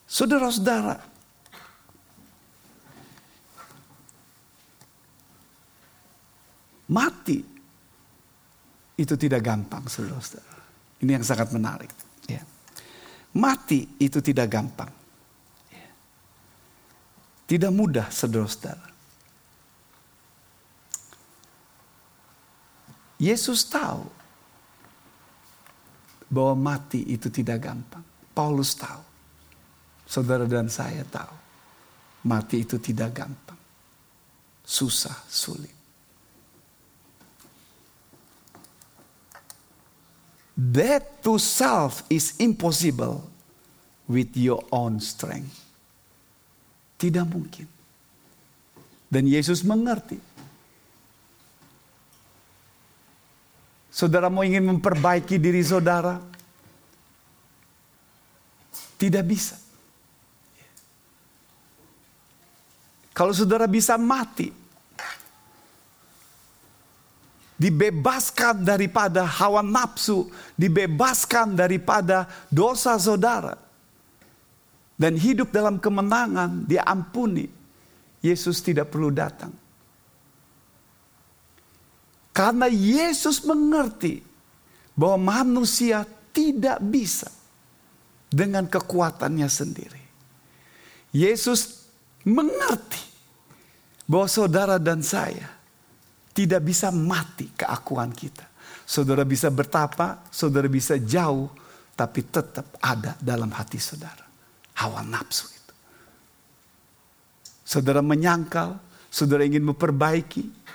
[0.09, 0.97] Saudara-saudara,
[6.89, 7.39] mati
[8.99, 10.59] itu tidak gampang, saudara-saudara.
[10.99, 11.93] Ini yang sangat menarik.
[12.27, 12.43] Ya.
[13.39, 14.91] Mati itu tidak gampang.
[15.71, 15.89] Ya.
[17.47, 18.98] Tidak mudah, saudara-saudara.
[23.19, 24.07] Yesus tahu
[26.31, 28.05] bahwa mati itu tidak gampang.
[28.31, 29.03] Paulus tahu.
[30.09, 31.35] Saudara dan saya tahu.
[32.25, 33.59] Mati itu tidak gampang.
[34.63, 35.75] Susah, sulit.
[40.59, 43.23] Death to self is impossible
[44.11, 45.55] with your own strength.
[46.99, 47.67] Tidak mungkin.
[49.07, 50.28] Dan Yesus mengerti.
[53.99, 56.23] Saudara mau ingin memperbaiki diri saudara?
[58.95, 59.59] Tidak bisa.
[63.11, 64.55] Kalau saudara bisa mati,
[67.59, 73.59] dibebaskan daripada hawa nafsu, dibebaskan daripada dosa saudara,
[74.95, 77.51] dan hidup dalam kemenangan, diampuni,
[78.23, 79.51] Yesus tidak perlu datang.
[82.33, 84.23] Karena Yesus mengerti
[84.95, 87.31] bahwa manusia tidak bisa
[88.31, 90.03] dengan kekuatannya sendiri.
[91.11, 91.89] Yesus
[92.29, 93.01] mengerti
[94.05, 95.49] bahwa saudara dan saya
[96.37, 98.47] tidak bisa mati keakuan kita.
[98.89, 101.51] Saudara bisa bertapa, saudara bisa jauh,
[101.99, 104.25] tapi tetap ada dalam hati saudara.
[104.79, 105.75] Hawa nafsu itu.
[107.67, 108.79] Saudara menyangkal,
[109.11, 110.68] saudara ingin memperbaiki,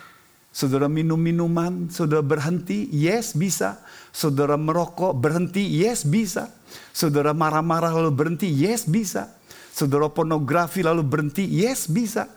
[0.53, 3.81] saudara minum minuman, saudara berhenti, yes bisa.
[4.13, 6.53] Saudara merokok, berhenti, yes bisa.
[6.93, 9.33] Saudara marah-marah lalu berhenti, yes bisa.
[9.73, 12.29] Saudara pornografi lalu berhenti, yes bisa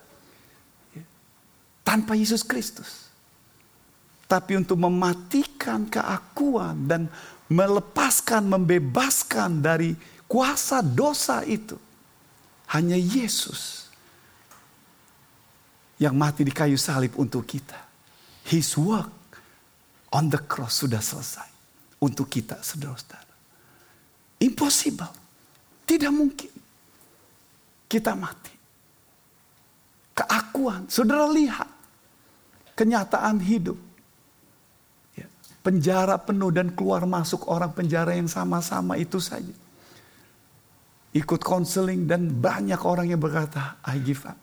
[1.86, 3.06] tanpa Yesus Kristus.
[4.26, 7.06] Tapi untuk mematikan keakuan dan
[7.46, 9.94] melepaskan, membebaskan dari
[10.26, 11.78] kuasa dosa itu.
[12.66, 13.86] Hanya Yesus
[16.02, 17.85] yang mati di kayu salib untuk kita.
[18.46, 19.10] His work
[20.14, 21.50] on the cross sudah selesai.
[21.98, 23.34] Untuk kita saudara-saudara.
[24.38, 25.10] Impossible.
[25.82, 26.52] Tidak mungkin.
[27.90, 28.54] Kita mati.
[30.14, 30.86] Keakuan.
[30.86, 31.66] Saudara lihat
[32.76, 33.80] kenyataan hidup.
[35.16, 35.26] Ya,
[35.64, 39.54] penjara penuh dan keluar masuk orang penjara yang sama-sama itu saja.
[41.16, 44.36] Ikut konseling dan banyak orang yang berkata, I give up.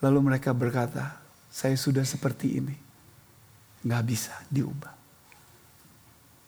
[0.00, 1.20] Lalu mereka berkata,
[1.52, 2.83] saya sudah seperti ini.
[3.84, 4.92] Nggak bisa diubah.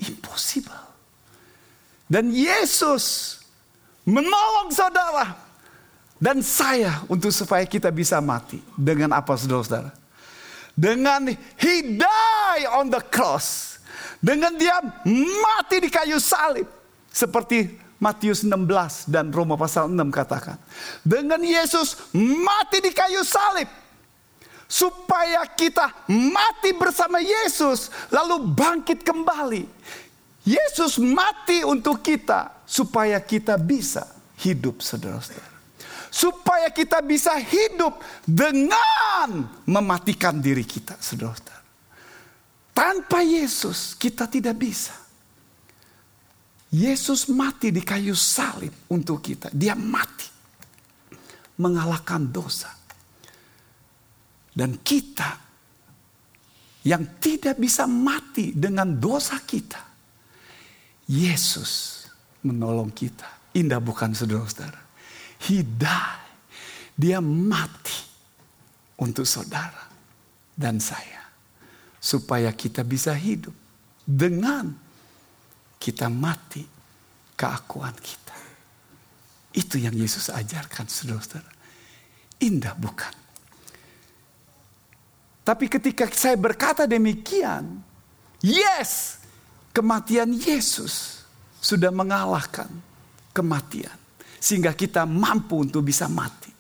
[0.00, 0.84] Impossible.
[2.08, 3.36] Dan Yesus
[4.06, 5.36] menolong saudara
[6.16, 8.62] dan saya untuk supaya kita bisa mati.
[8.72, 9.92] Dengan apa saudara-saudara?
[10.76, 11.28] Dengan
[11.60, 13.80] he die on the cross.
[14.20, 14.80] Dengan dia
[15.16, 16.68] mati di kayu salib.
[17.12, 20.60] Seperti Matius 16 dan Roma pasal 6 katakan.
[21.00, 23.68] Dengan Yesus mati di kayu salib.
[24.66, 27.90] Supaya kita mati bersama Yesus.
[28.10, 29.64] Lalu bangkit kembali.
[30.46, 32.66] Yesus mati untuk kita.
[32.66, 34.06] Supaya kita bisa
[34.42, 35.56] hidup saudara-saudara
[36.16, 41.60] supaya kita bisa hidup dengan mematikan diri kita, saudara-saudara.
[42.72, 44.96] Tanpa Yesus kita tidak bisa.
[46.72, 49.48] Yesus mati di kayu salib untuk kita.
[49.52, 50.28] Dia mati.
[51.56, 52.68] Mengalahkan dosa.
[54.56, 55.36] Dan kita
[56.88, 59.84] yang tidak bisa mati dengan dosa kita.
[61.04, 62.06] Yesus
[62.40, 63.52] menolong kita.
[63.52, 64.80] Indah bukan saudara-saudara.
[65.44, 65.60] He.
[66.96, 68.00] Dia mati
[68.96, 69.92] untuk saudara
[70.56, 71.28] dan saya.
[72.00, 73.52] Supaya kita bisa hidup
[74.06, 74.72] dengan
[75.76, 76.64] kita mati
[77.36, 78.36] keakuan kita.
[79.52, 81.50] Itu yang Yesus ajarkan saudara-saudara.
[82.40, 83.25] Indah bukan?
[85.46, 87.78] Tapi ketika saya berkata demikian,
[88.42, 89.22] yes,
[89.70, 91.22] kematian Yesus
[91.62, 92.66] sudah mengalahkan
[93.30, 93.94] kematian.
[94.42, 96.50] Sehingga kita mampu untuk bisa mati.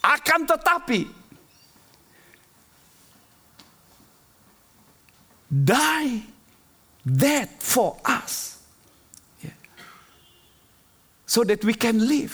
[0.00, 1.04] Akan tetapi,
[5.52, 6.24] die
[7.04, 8.56] dead for us.
[11.28, 12.32] So that we can live.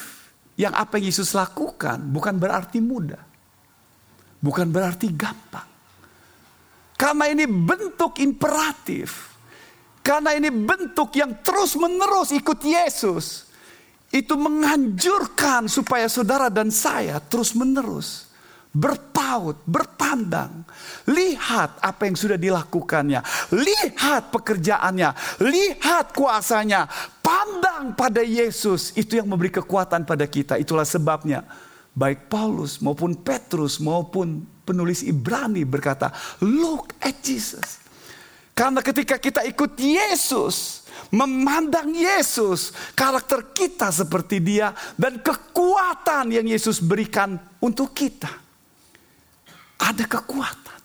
[0.55, 3.32] Yang apa yang Yesus lakukan bukan berarti mudah.
[4.43, 5.71] Bukan berarti gampang.
[6.99, 9.33] Karena ini bentuk imperatif.
[10.03, 13.47] Karena ini bentuk yang terus menerus ikut Yesus
[14.11, 18.33] itu menganjurkan supaya saudara dan saya terus-menerus
[18.73, 20.65] berpaut, berpandang,
[21.05, 23.21] lihat apa yang sudah dilakukannya,
[23.53, 25.13] lihat pekerjaannya,
[25.45, 26.89] lihat kuasanya,
[27.21, 28.97] pandang pada Yesus.
[28.97, 30.57] Itu yang memberi kekuatan pada kita.
[30.57, 31.45] Itulah sebabnya
[31.93, 37.81] baik Paulus maupun Petrus maupun penulis Ibrani berkata, "Look at Jesus."
[38.53, 46.81] Karena ketika kita ikut Yesus, memandang Yesus, karakter kita seperti Dia dan kekuatan yang Yesus
[46.81, 48.29] berikan untuk kita
[49.83, 50.79] ada kekuatan.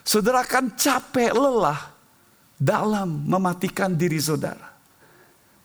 [0.00, 1.92] Saudara akan capek lelah
[2.56, 4.72] dalam mematikan diri saudara.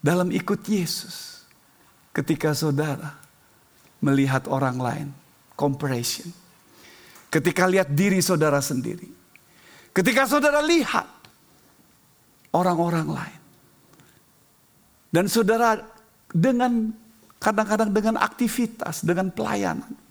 [0.04, 1.48] Dalam ikut Yesus.
[2.12, 3.25] Ketika saudara
[4.06, 5.08] melihat orang lain.
[5.58, 6.30] Comparison.
[7.34, 9.10] Ketika lihat diri saudara sendiri.
[9.90, 11.10] Ketika saudara lihat
[12.54, 13.42] orang-orang lain.
[15.10, 15.80] Dan saudara
[16.30, 16.94] dengan
[17.40, 20.06] kadang-kadang dengan aktivitas, dengan pelayanan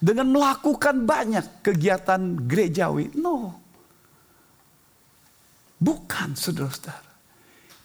[0.00, 3.12] dengan melakukan banyak kegiatan gerejawi.
[3.20, 3.60] No.
[5.76, 7.08] Bukan saudara-saudara.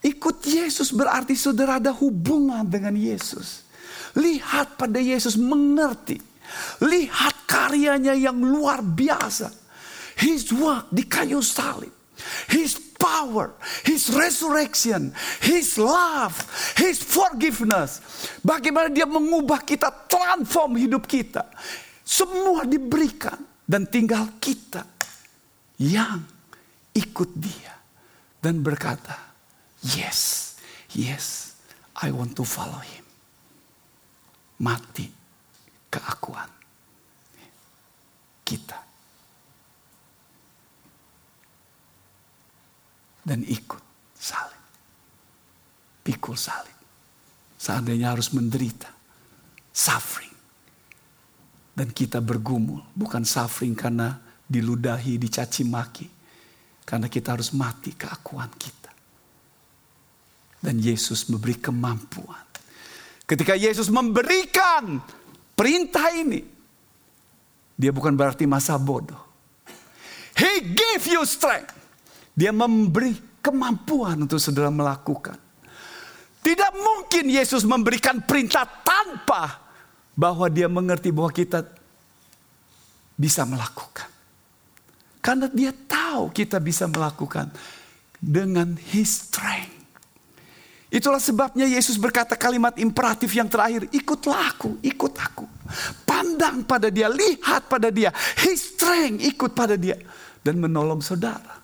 [0.05, 3.64] Ikut Yesus berarti saudara ada hubungan dengan Yesus.
[4.15, 6.19] Lihat pada Yesus mengerti.
[6.79, 9.51] Lihat karyanya yang luar biasa.
[10.15, 11.91] His work di kayu salib.
[12.47, 13.53] His power,
[13.83, 15.11] His resurrection,
[15.43, 16.33] His love,
[16.79, 18.01] His forgiveness.
[18.41, 21.45] Bagaimana dia mengubah kita, transform hidup kita.
[22.01, 24.85] Semua diberikan dan tinggal kita
[25.81, 26.23] yang
[26.95, 27.73] ikut dia
[28.39, 29.17] dan berkata,
[29.81, 30.53] "Yes,
[30.93, 31.57] yes,
[31.97, 33.04] I want to follow him."
[34.61, 35.07] Mati
[35.91, 36.49] keakuan
[38.45, 38.79] kita.
[43.25, 43.83] Dan ikut
[44.13, 44.63] salib.
[46.05, 46.77] Pikul salib.
[47.57, 48.93] Seandainya harus menderita.
[49.75, 50.35] Suffering
[51.75, 52.79] dan kita bergumul.
[52.95, 54.15] Bukan suffering karena
[54.47, 56.07] diludahi, dicaci maki.
[56.87, 58.91] Karena kita harus mati keakuan kita.
[60.63, 62.44] Dan Yesus memberi kemampuan.
[63.25, 65.01] Ketika Yesus memberikan
[65.57, 66.45] perintah ini.
[67.75, 69.19] Dia bukan berarti masa bodoh.
[70.35, 71.75] He gave you strength.
[72.35, 75.39] Dia memberi kemampuan untuk saudara melakukan.
[76.39, 79.59] Tidak mungkin Yesus memberikan perintah tanpa
[80.15, 81.67] bahwa dia mengerti bahwa kita
[83.19, 84.07] bisa melakukan.
[85.19, 87.49] Karena dia tahu kita bisa melakukan
[88.21, 89.74] dengan his strength.
[90.95, 95.43] Itulah sebabnya Yesus berkata kalimat imperatif yang terakhir, ikutlah aku, ikut aku.
[96.07, 99.99] Pandang pada dia, lihat pada dia, his strength, ikut pada dia.
[100.39, 101.59] Dan menolong saudara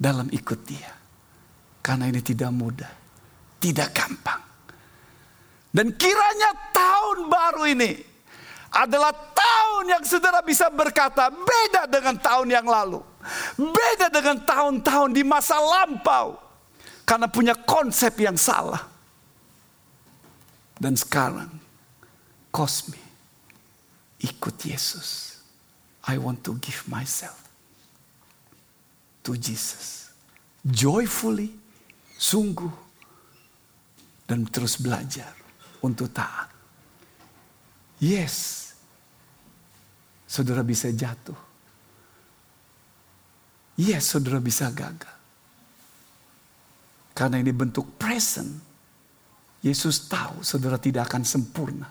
[0.00, 0.96] dalam ikut dia.
[1.84, 2.88] Karena ini tidak mudah,
[3.60, 4.40] tidak gampang.
[5.68, 7.92] Dan kiranya tahun baru ini
[8.72, 13.04] adalah tahun yang saudara bisa berkata beda dengan tahun yang lalu.
[13.60, 16.51] Beda dengan tahun-tahun di masa lampau.
[17.02, 18.80] Karena punya konsep yang salah.
[20.78, 21.50] Dan sekarang,
[22.50, 22.98] kosmi,
[24.22, 25.38] ikut Yesus.
[26.10, 27.38] I want to give myself
[29.22, 30.10] to Jesus.
[30.66, 31.54] Joyfully,
[32.18, 32.70] sungguh,
[34.26, 35.30] dan terus belajar
[35.82, 36.50] untuk taat.
[38.02, 38.70] Yes,
[40.26, 41.38] saudara bisa jatuh.
[43.78, 45.21] Yes, saudara bisa gagal.
[47.12, 48.72] Karena ini bentuk present.
[49.62, 51.86] Yesus tahu saudara tidak akan sempurna.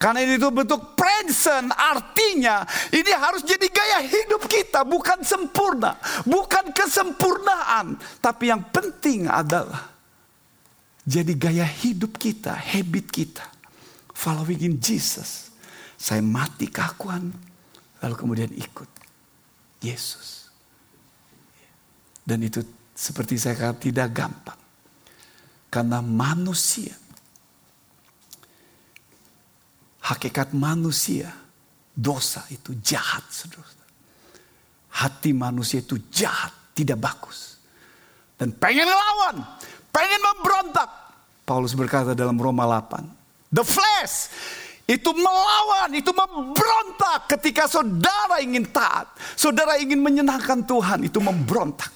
[0.00, 6.00] Karena ini itu bentuk present artinya ini harus jadi gaya hidup kita bukan sempurna.
[6.24, 8.00] Bukan kesempurnaan.
[8.24, 9.92] Tapi yang penting adalah
[11.04, 13.44] jadi gaya hidup kita, habit kita.
[14.16, 15.52] Following in Jesus.
[16.00, 17.28] Saya mati keakuan.
[18.00, 18.88] Lalu kemudian ikut
[19.84, 20.48] Yesus.
[22.24, 22.64] Dan itu
[23.00, 24.60] seperti saya katakan tidak gampang.
[25.72, 26.92] Karena manusia.
[30.04, 31.32] Hakikat manusia.
[31.96, 33.24] Dosa itu jahat.
[33.32, 33.72] Saudara.
[35.00, 36.52] Hati manusia itu jahat.
[36.76, 37.56] Tidak bagus.
[38.36, 39.40] Dan pengen lawan
[39.90, 40.90] pengen memberontak.
[41.44, 43.50] Paulus berkata dalam Roma 8.
[43.50, 44.30] The flesh
[44.86, 49.10] itu melawan, itu memberontak ketika saudara ingin taat.
[49.34, 51.90] Saudara ingin menyenangkan Tuhan, itu memberontak.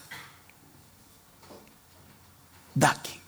[2.75, 3.23] Daging.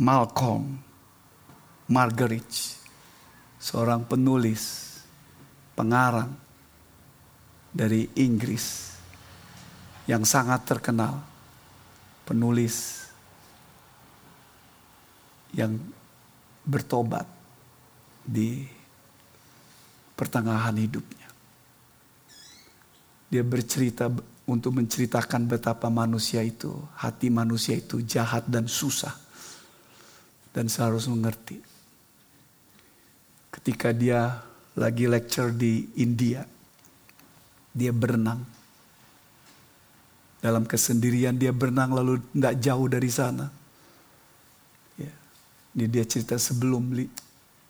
[0.00, 0.80] Malcolm
[1.90, 2.50] Margaret,
[3.58, 4.94] seorang penulis,
[5.74, 6.30] pengarang
[7.74, 8.94] dari Inggris
[10.06, 11.30] yang sangat terkenal.
[12.30, 13.10] penulis
[15.50, 15.74] yang
[16.62, 17.26] bertobat
[18.22, 18.62] di
[20.14, 21.26] pertengahan hidupnya.
[23.34, 24.06] Dia bercerita
[24.50, 29.14] untuk menceritakan betapa manusia itu, hati manusia itu jahat dan susah.
[30.50, 31.62] Dan seharus mengerti.
[33.54, 34.42] Ketika dia
[34.74, 36.42] lagi lecture di India,
[37.70, 38.42] dia berenang.
[40.42, 43.46] Dalam kesendirian dia berenang lalu nggak jauh dari sana.
[44.98, 45.14] Ya.
[45.78, 46.90] Ini dia cerita sebelum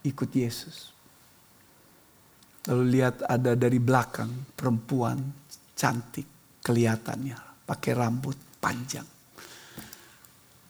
[0.01, 0.97] ikut Yesus.
[2.65, 5.21] Lalu lihat ada dari belakang perempuan
[5.77, 7.67] cantik kelihatannya.
[7.67, 9.07] Pakai rambut panjang.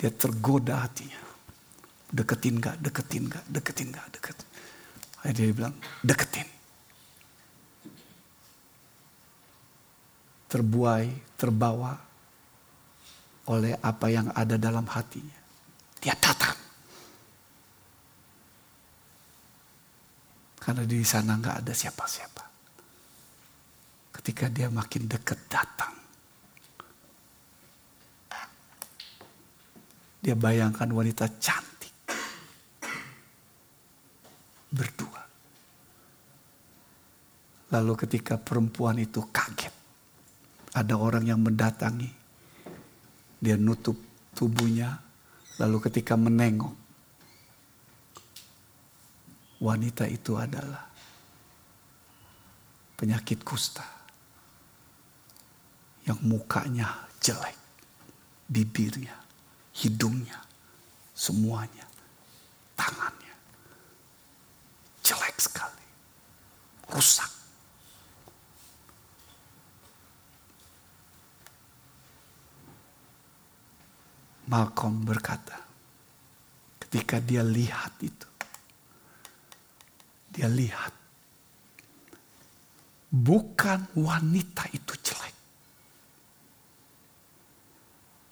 [0.01, 1.20] Dia tergoda hatinya.
[2.11, 4.49] Deketin gak, deketin gak, deketin gak, deketin.
[5.20, 6.49] Akhirnya dia bilang, deketin.
[10.51, 11.07] Terbuai,
[11.38, 11.95] terbawa
[13.47, 15.38] oleh apa yang ada dalam hatinya.
[16.03, 16.59] Dia datang.
[20.61, 22.49] Karena di sana nggak ada siapa-siapa.
[24.11, 25.95] Ketika dia makin dekat datang.
[30.21, 31.95] Dia bayangkan wanita cantik.
[34.71, 35.23] Berdua.
[37.71, 39.73] Lalu ketika perempuan itu kaget.
[40.77, 42.11] Ada orang yang mendatangi.
[43.41, 43.97] Dia nutup
[44.37, 45.01] tubuhnya.
[45.57, 46.77] Lalu ketika menengok.
[49.61, 50.89] Wanita itu adalah
[52.97, 53.99] penyakit kusta
[56.09, 57.57] yang mukanya jelek,
[58.48, 59.16] bibirnya,
[59.76, 60.40] hidungnya,
[61.12, 61.84] semuanya,
[62.76, 63.20] tangannya
[65.11, 65.86] jelek sekali,
[66.94, 67.30] rusak.
[74.51, 75.62] Malcolm berkata,
[76.82, 78.28] ketika dia lihat itu,
[80.30, 80.90] dia lihat
[83.11, 85.34] bukan wanita itu jelek.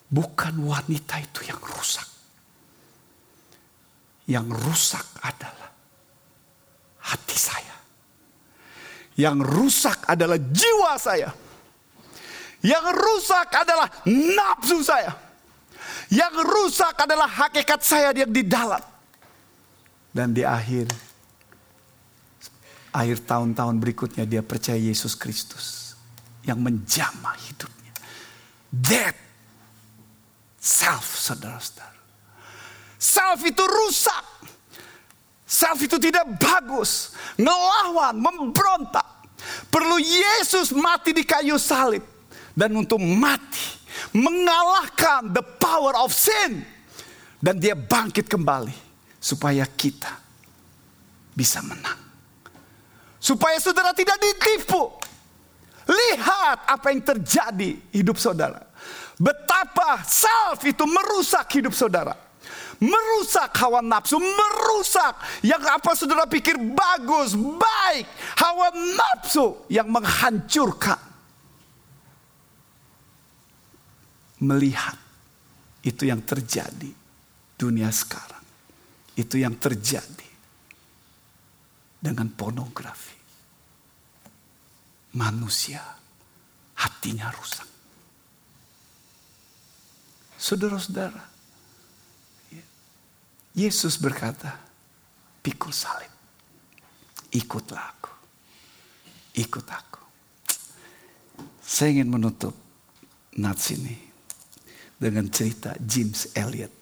[0.09, 2.09] Bukan wanita itu yang rusak.
[4.29, 5.69] Yang rusak adalah
[7.05, 7.77] hati saya.
[9.17, 11.31] Yang rusak adalah jiwa saya.
[12.65, 15.13] Yang rusak adalah nafsu saya.
[16.09, 18.81] Yang rusak adalah hakikat saya yang di dalam.
[20.09, 20.89] Dan di akhir
[22.89, 25.93] akhir tahun-tahun berikutnya dia percaya Yesus Kristus
[26.49, 27.93] yang menjamah hidupnya.
[28.73, 29.28] Death
[30.59, 31.99] Self, saudara-saudara.
[32.99, 34.27] Self itu rusak.
[35.47, 37.15] Self itu tidak bagus.
[37.39, 39.07] Ngelawan, memberontak.
[39.71, 42.03] Perlu Yesus mati di kayu salib.
[42.53, 43.79] Dan untuk mati.
[44.13, 46.67] Mengalahkan the power of sin.
[47.39, 48.75] Dan dia bangkit kembali.
[49.23, 50.11] Supaya kita
[51.33, 51.97] bisa menang.
[53.23, 54.91] Supaya saudara tidak ditipu.
[55.89, 58.68] Lihat apa yang terjadi hidup saudara.
[59.19, 62.15] Betapa self itu merusak hidup saudara.
[62.79, 68.07] Merusak hawa nafsu, merusak yang apa saudara pikir bagus, baik.
[68.39, 71.03] Hawa nafsu yang menghancurkan.
[74.39, 74.95] Melihat
[75.83, 76.95] itu yang terjadi
[77.59, 78.47] dunia sekarang.
[79.19, 80.31] Itu yang terjadi
[81.99, 83.19] dengan pornografi.
[85.19, 85.83] Manusia
[86.79, 87.68] hatinya rusak.
[90.39, 91.19] Saudara-saudara,
[92.55, 92.65] ya.
[93.59, 94.55] Yesus berkata,
[95.43, 96.15] pikul salib.
[97.35, 98.13] Ikutlah aku.
[99.35, 100.03] Ikut aku.
[101.61, 102.55] Saya ingin menutup
[103.37, 103.99] nats ini
[104.97, 106.73] dengan cerita James Elliot.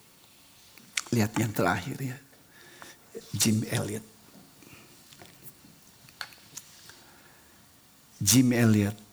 [1.10, 2.16] Lihat yang terakhir ya.
[3.32, 4.04] Jim Elliot.
[8.20, 9.05] Jim Elliot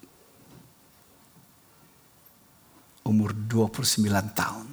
[3.23, 3.31] umur
[3.71, 4.03] 29
[4.35, 4.67] tahun.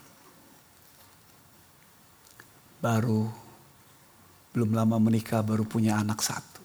[2.83, 3.31] Baru
[4.51, 6.59] belum lama menikah baru punya anak satu.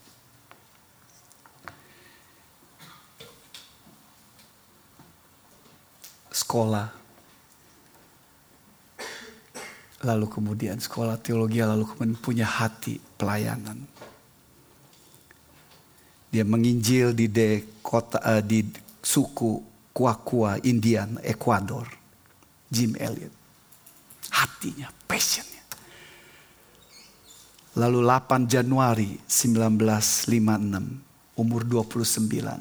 [6.33, 6.89] Sekolah.
[10.01, 13.77] Lalu kemudian sekolah teologi lalu kemudian punya hati pelayanan.
[16.33, 18.65] Dia menginjil di de kota uh, di
[19.05, 21.88] suku Kuakua, Indian, Ecuador.
[22.68, 23.32] Jim Elliot.
[24.36, 25.64] Hatinya, passionnya.
[27.80, 32.60] Lalu 8 Januari 1956, umur 29.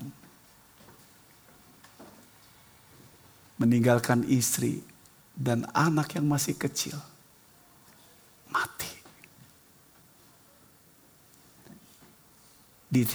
[3.59, 4.78] Meninggalkan istri
[5.35, 6.95] dan anak yang masih kecil
[8.51, 8.91] mati.
[12.91, 13.07] Di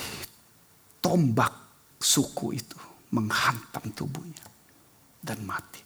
[0.99, 1.51] tombak
[1.99, 4.45] suku itu menghantam tubuhnya
[5.23, 5.81] dan mati.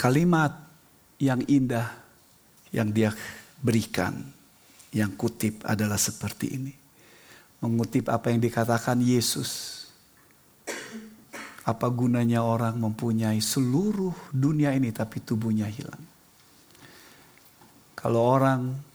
[0.00, 0.52] Kalimat
[1.20, 2.00] yang indah
[2.72, 3.12] yang dia
[3.60, 4.16] berikan,
[4.96, 6.74] yang kutip adalah seperti ini.
[7.60, 9.84] Mengutip apa yang dikatakan Yesus.
[11.68, 16.00] Apa gunanya orang mempunyai seluruh dunia ini tapi tubuhnya hilang.
[17.92, 18.89] Kalau orang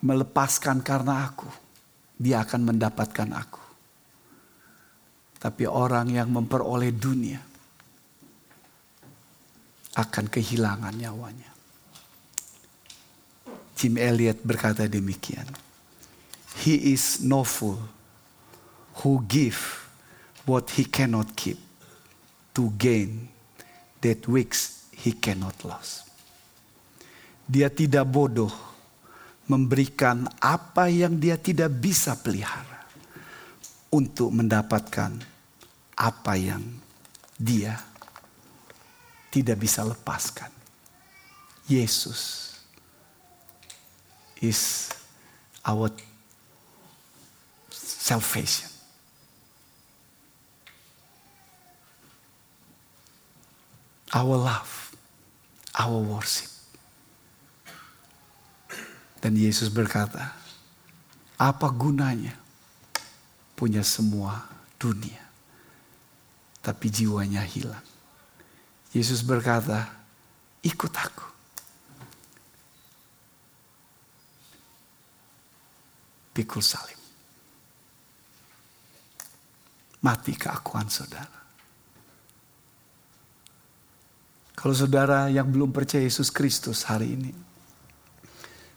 [0.00, 1.48] melepaskan karena aku,
[2.16, 3.64] dia akan mendapatkan aku.
[5.40, 7.40] Tapi orang yang memperoleh dunia
[9.96, 11.50] akan kehilangan nyawanya.
[13.80, 15.48] Jim Elliot berkata demikian.
[16.60, 17.80] He is no fool
[19.00, 19.56] who give
[20.44, 21.56] what he cannot keep
[22.52, 23.32] to gain
[24.04, 26.04] that which he cannot lose.
[27.48, 28.52] Dia tidak bodoh
[29.50, 32.86] memberikan apa yang dia tidak bisa pelihara
[33.90, 35.10] untuk mendapatkan
[35.98, 36.62] apa yang
[37.34, 37.74] dia
[39.34, 40.54] tidak bisa lepaskan.
[41.66, 42.54] Yesus
[44.38, 44.94] is
[45.66, 45.90] our
[47.74, 48.70] salvation.
[54.12, 54.96] our love,
[55.78, 56.50] our worship.
[59.20, 60.32] Dan Yesus berkata,
[61.36, 62.32] apa gunanya
[63.52, 64.48] punya semua
[64.80, 65.20] dunia,
[66.64, 67.84] tapi jiwanya hilang.
[68.96, 69.92] Yesus berkata,
[70.64, 71.28] ikut aku.
[76.32, 76.96] Pikul salib.
[80.00, 81.38] Mati keakuan saudara.
[84.56, 87.49] Kalau saudara yang belum percaya Yesus Kristus hari ini,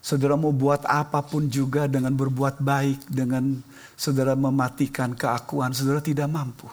[0.04, 3.64] saudara mau buat apa pun juga dengan berbuat baik, dengan
[3.96, 6.68] saudara mematikan keakuan, saudara tidak mampu.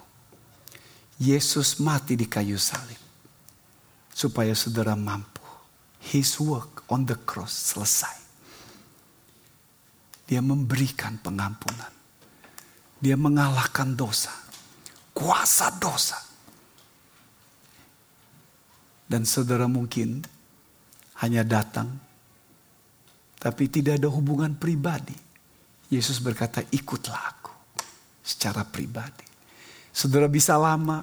[1.22, 2.98] Yesus mati di kayu salib
[4.10, 5.38] supaya saudara mampu.
[6.00, 8.18] His work on the cross selesai.
[10.26, 11.92] Dia memberikan pengampunan.
[12.98, 14.32] Dia mengalahkan dosa.
[15.12, 16.30] Kuasa dosa
[19.10, 20.22] dan saudara mungkin
[21.18, 21.98] hanya datang,
[23.40, 25.16] tapi tidak ada hubungan pribadi.
[25.88, 27.50] Yesus berkata, ikutlah aku
[28.20, 29.24] secara pribadi.
[29.90, 31.02] Saudara bisa lama,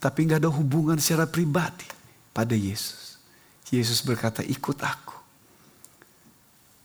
[0.00, 1.86] tapi nggak ada hubungan secara pribadi
[2.32, 3.20] pada Yesus.
[3.70, 5.14] Yesus berkata, ikut aku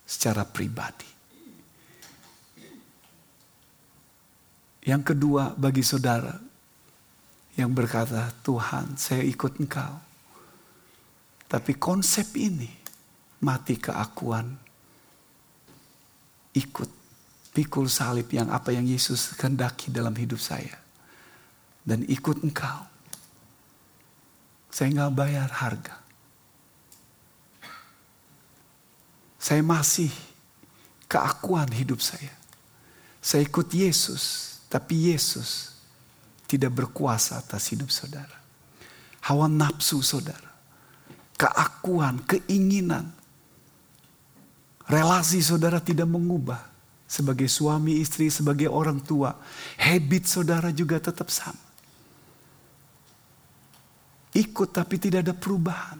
[0.06, 1.10] secara pribadi.
[4.86, 6.38] Yang kedua bagi saudara
[7.58, 9.98] yang berkata, Tuhan saya ikut engkau.
[11.50, 12.70] Tapi konsep ini
[13.42, 14.65] mati keakuan
[16.56, 16.90] ikut
[17.56, 20.76] pikul salib yang apa yang Yesus kehendaki dalam hidup saya
[21.84, 22.88] dan ikut engkau.
[24.74, 25.96] Saya nggak bayar harga.
[29.40, 30.10] Saya masih
[31.06, 32.34] keakuan hidup saya.
[33.22, 35.78] Saya ikut Yesus, tapi Yesus
[36.50, 38.36] tidak berkuasa atas hidup saudara.
[39.22, 40.56] Hawa nafsu saudara
[41.36, 43.12] keakuan, keinginan.
[44.86, 46.74] Relasi saudara tidak mengubah.
[47.06, 49.38] Sebagai suami istri, sebagai orang tua.
[49.78, 51.62] Habit saudara juga tetap sama.
[54.36, 55.98] Ikut tapi tidak ada perubahan.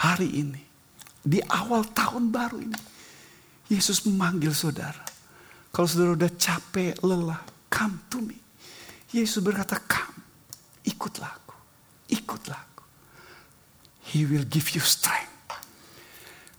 [0.00, 0.62] Hari ini.
[1.26, 2.80] Di awal tahun baru ini.
[3.66, 5.02] Yesus memanggil saudara.
[5.74, 8.38] Kalau saudara udah capek, lelah, come to me.
[9.12, 10.24] Yesus berkata, come,
[10.88, 11.56] ikutlah aku,
[12.08, 12.84] ikutlah aku.
[14.08, 15.35] He will give you strength.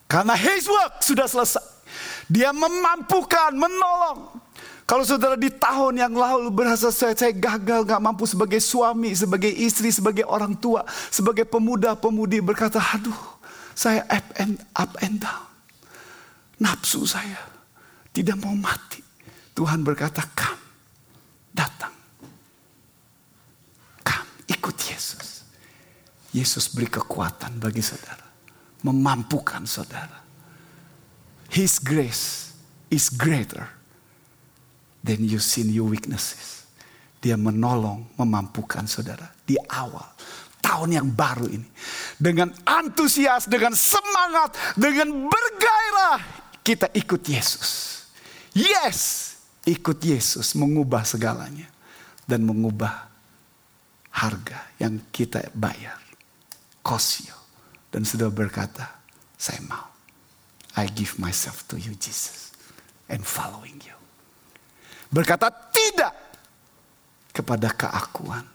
[0.08, 1.64] Karena his work sudah selesai.
[2.32, 4.40] Dia memampukan, menolong.
[4.88, 9.52] Kalau saudara di tahun yang lalu berasa saya, saya gagal gak mampu sebagai suami, sebagai
[9.52, 13.36] istri, sebagai orang tua, sebagai pemuda-pemudi berkata, aduh
[13.76, 15.44] saya up and, up and down.
[16.64, 17.44] Nafsu saya
[18.16, 19.04] tidak mau mati.
[19.52, 20.64] Tuhan berkata, come,
[21.52, 21.92] datang.
[24.08, 25.44] Come, ikut Yesus.
[26.32, 28.27] Yesus beri kekuatan bagi saudara.
[28.86, 30.22] Memampukan saudara.
[31.50, 32.54] His grace
[32.92, 33.66] is greater
[35.02, 36.68] than you sin your weaknesses.
[37.18, 39.34] Dia menolong, memampukan saudara.
[39.48, 40.06] Di awal
[40.62, 41.68] tahun yang baru ini.
[42.20, 46.20] Dengan antusias, dengan semangat, dengan bergairah.
[46.62, 48.04] Kita ikut Yesus.
[48.52, 51.78] Yes, ikut Yesus mengubah segalanya.
[52.28, 53.08] dan mengubah
[54.12, 55.96] harga yang kita bayar.
[56.84, 57.37] Kosio.
[57.98, 59.02] Dan sudah berkata,
[59.42, 59.90] saya mau.
[60.78, 62.54] I give myself to you Jesus.
[63.10, 63.98] And following you.
[65.10, 66.14] Berkata tidak
[67.34, 68.46] kepada keakuan,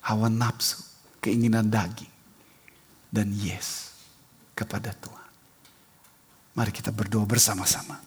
[0.00, 0.80] hawa nafsu,
[1.20, 2.08] keinginan daging.
[3.12, 3.92] Dan yes
[4.56, 5.28] kepada Tuhan.
[6.56, 8.00] Mari kita berdoa bersama-sama.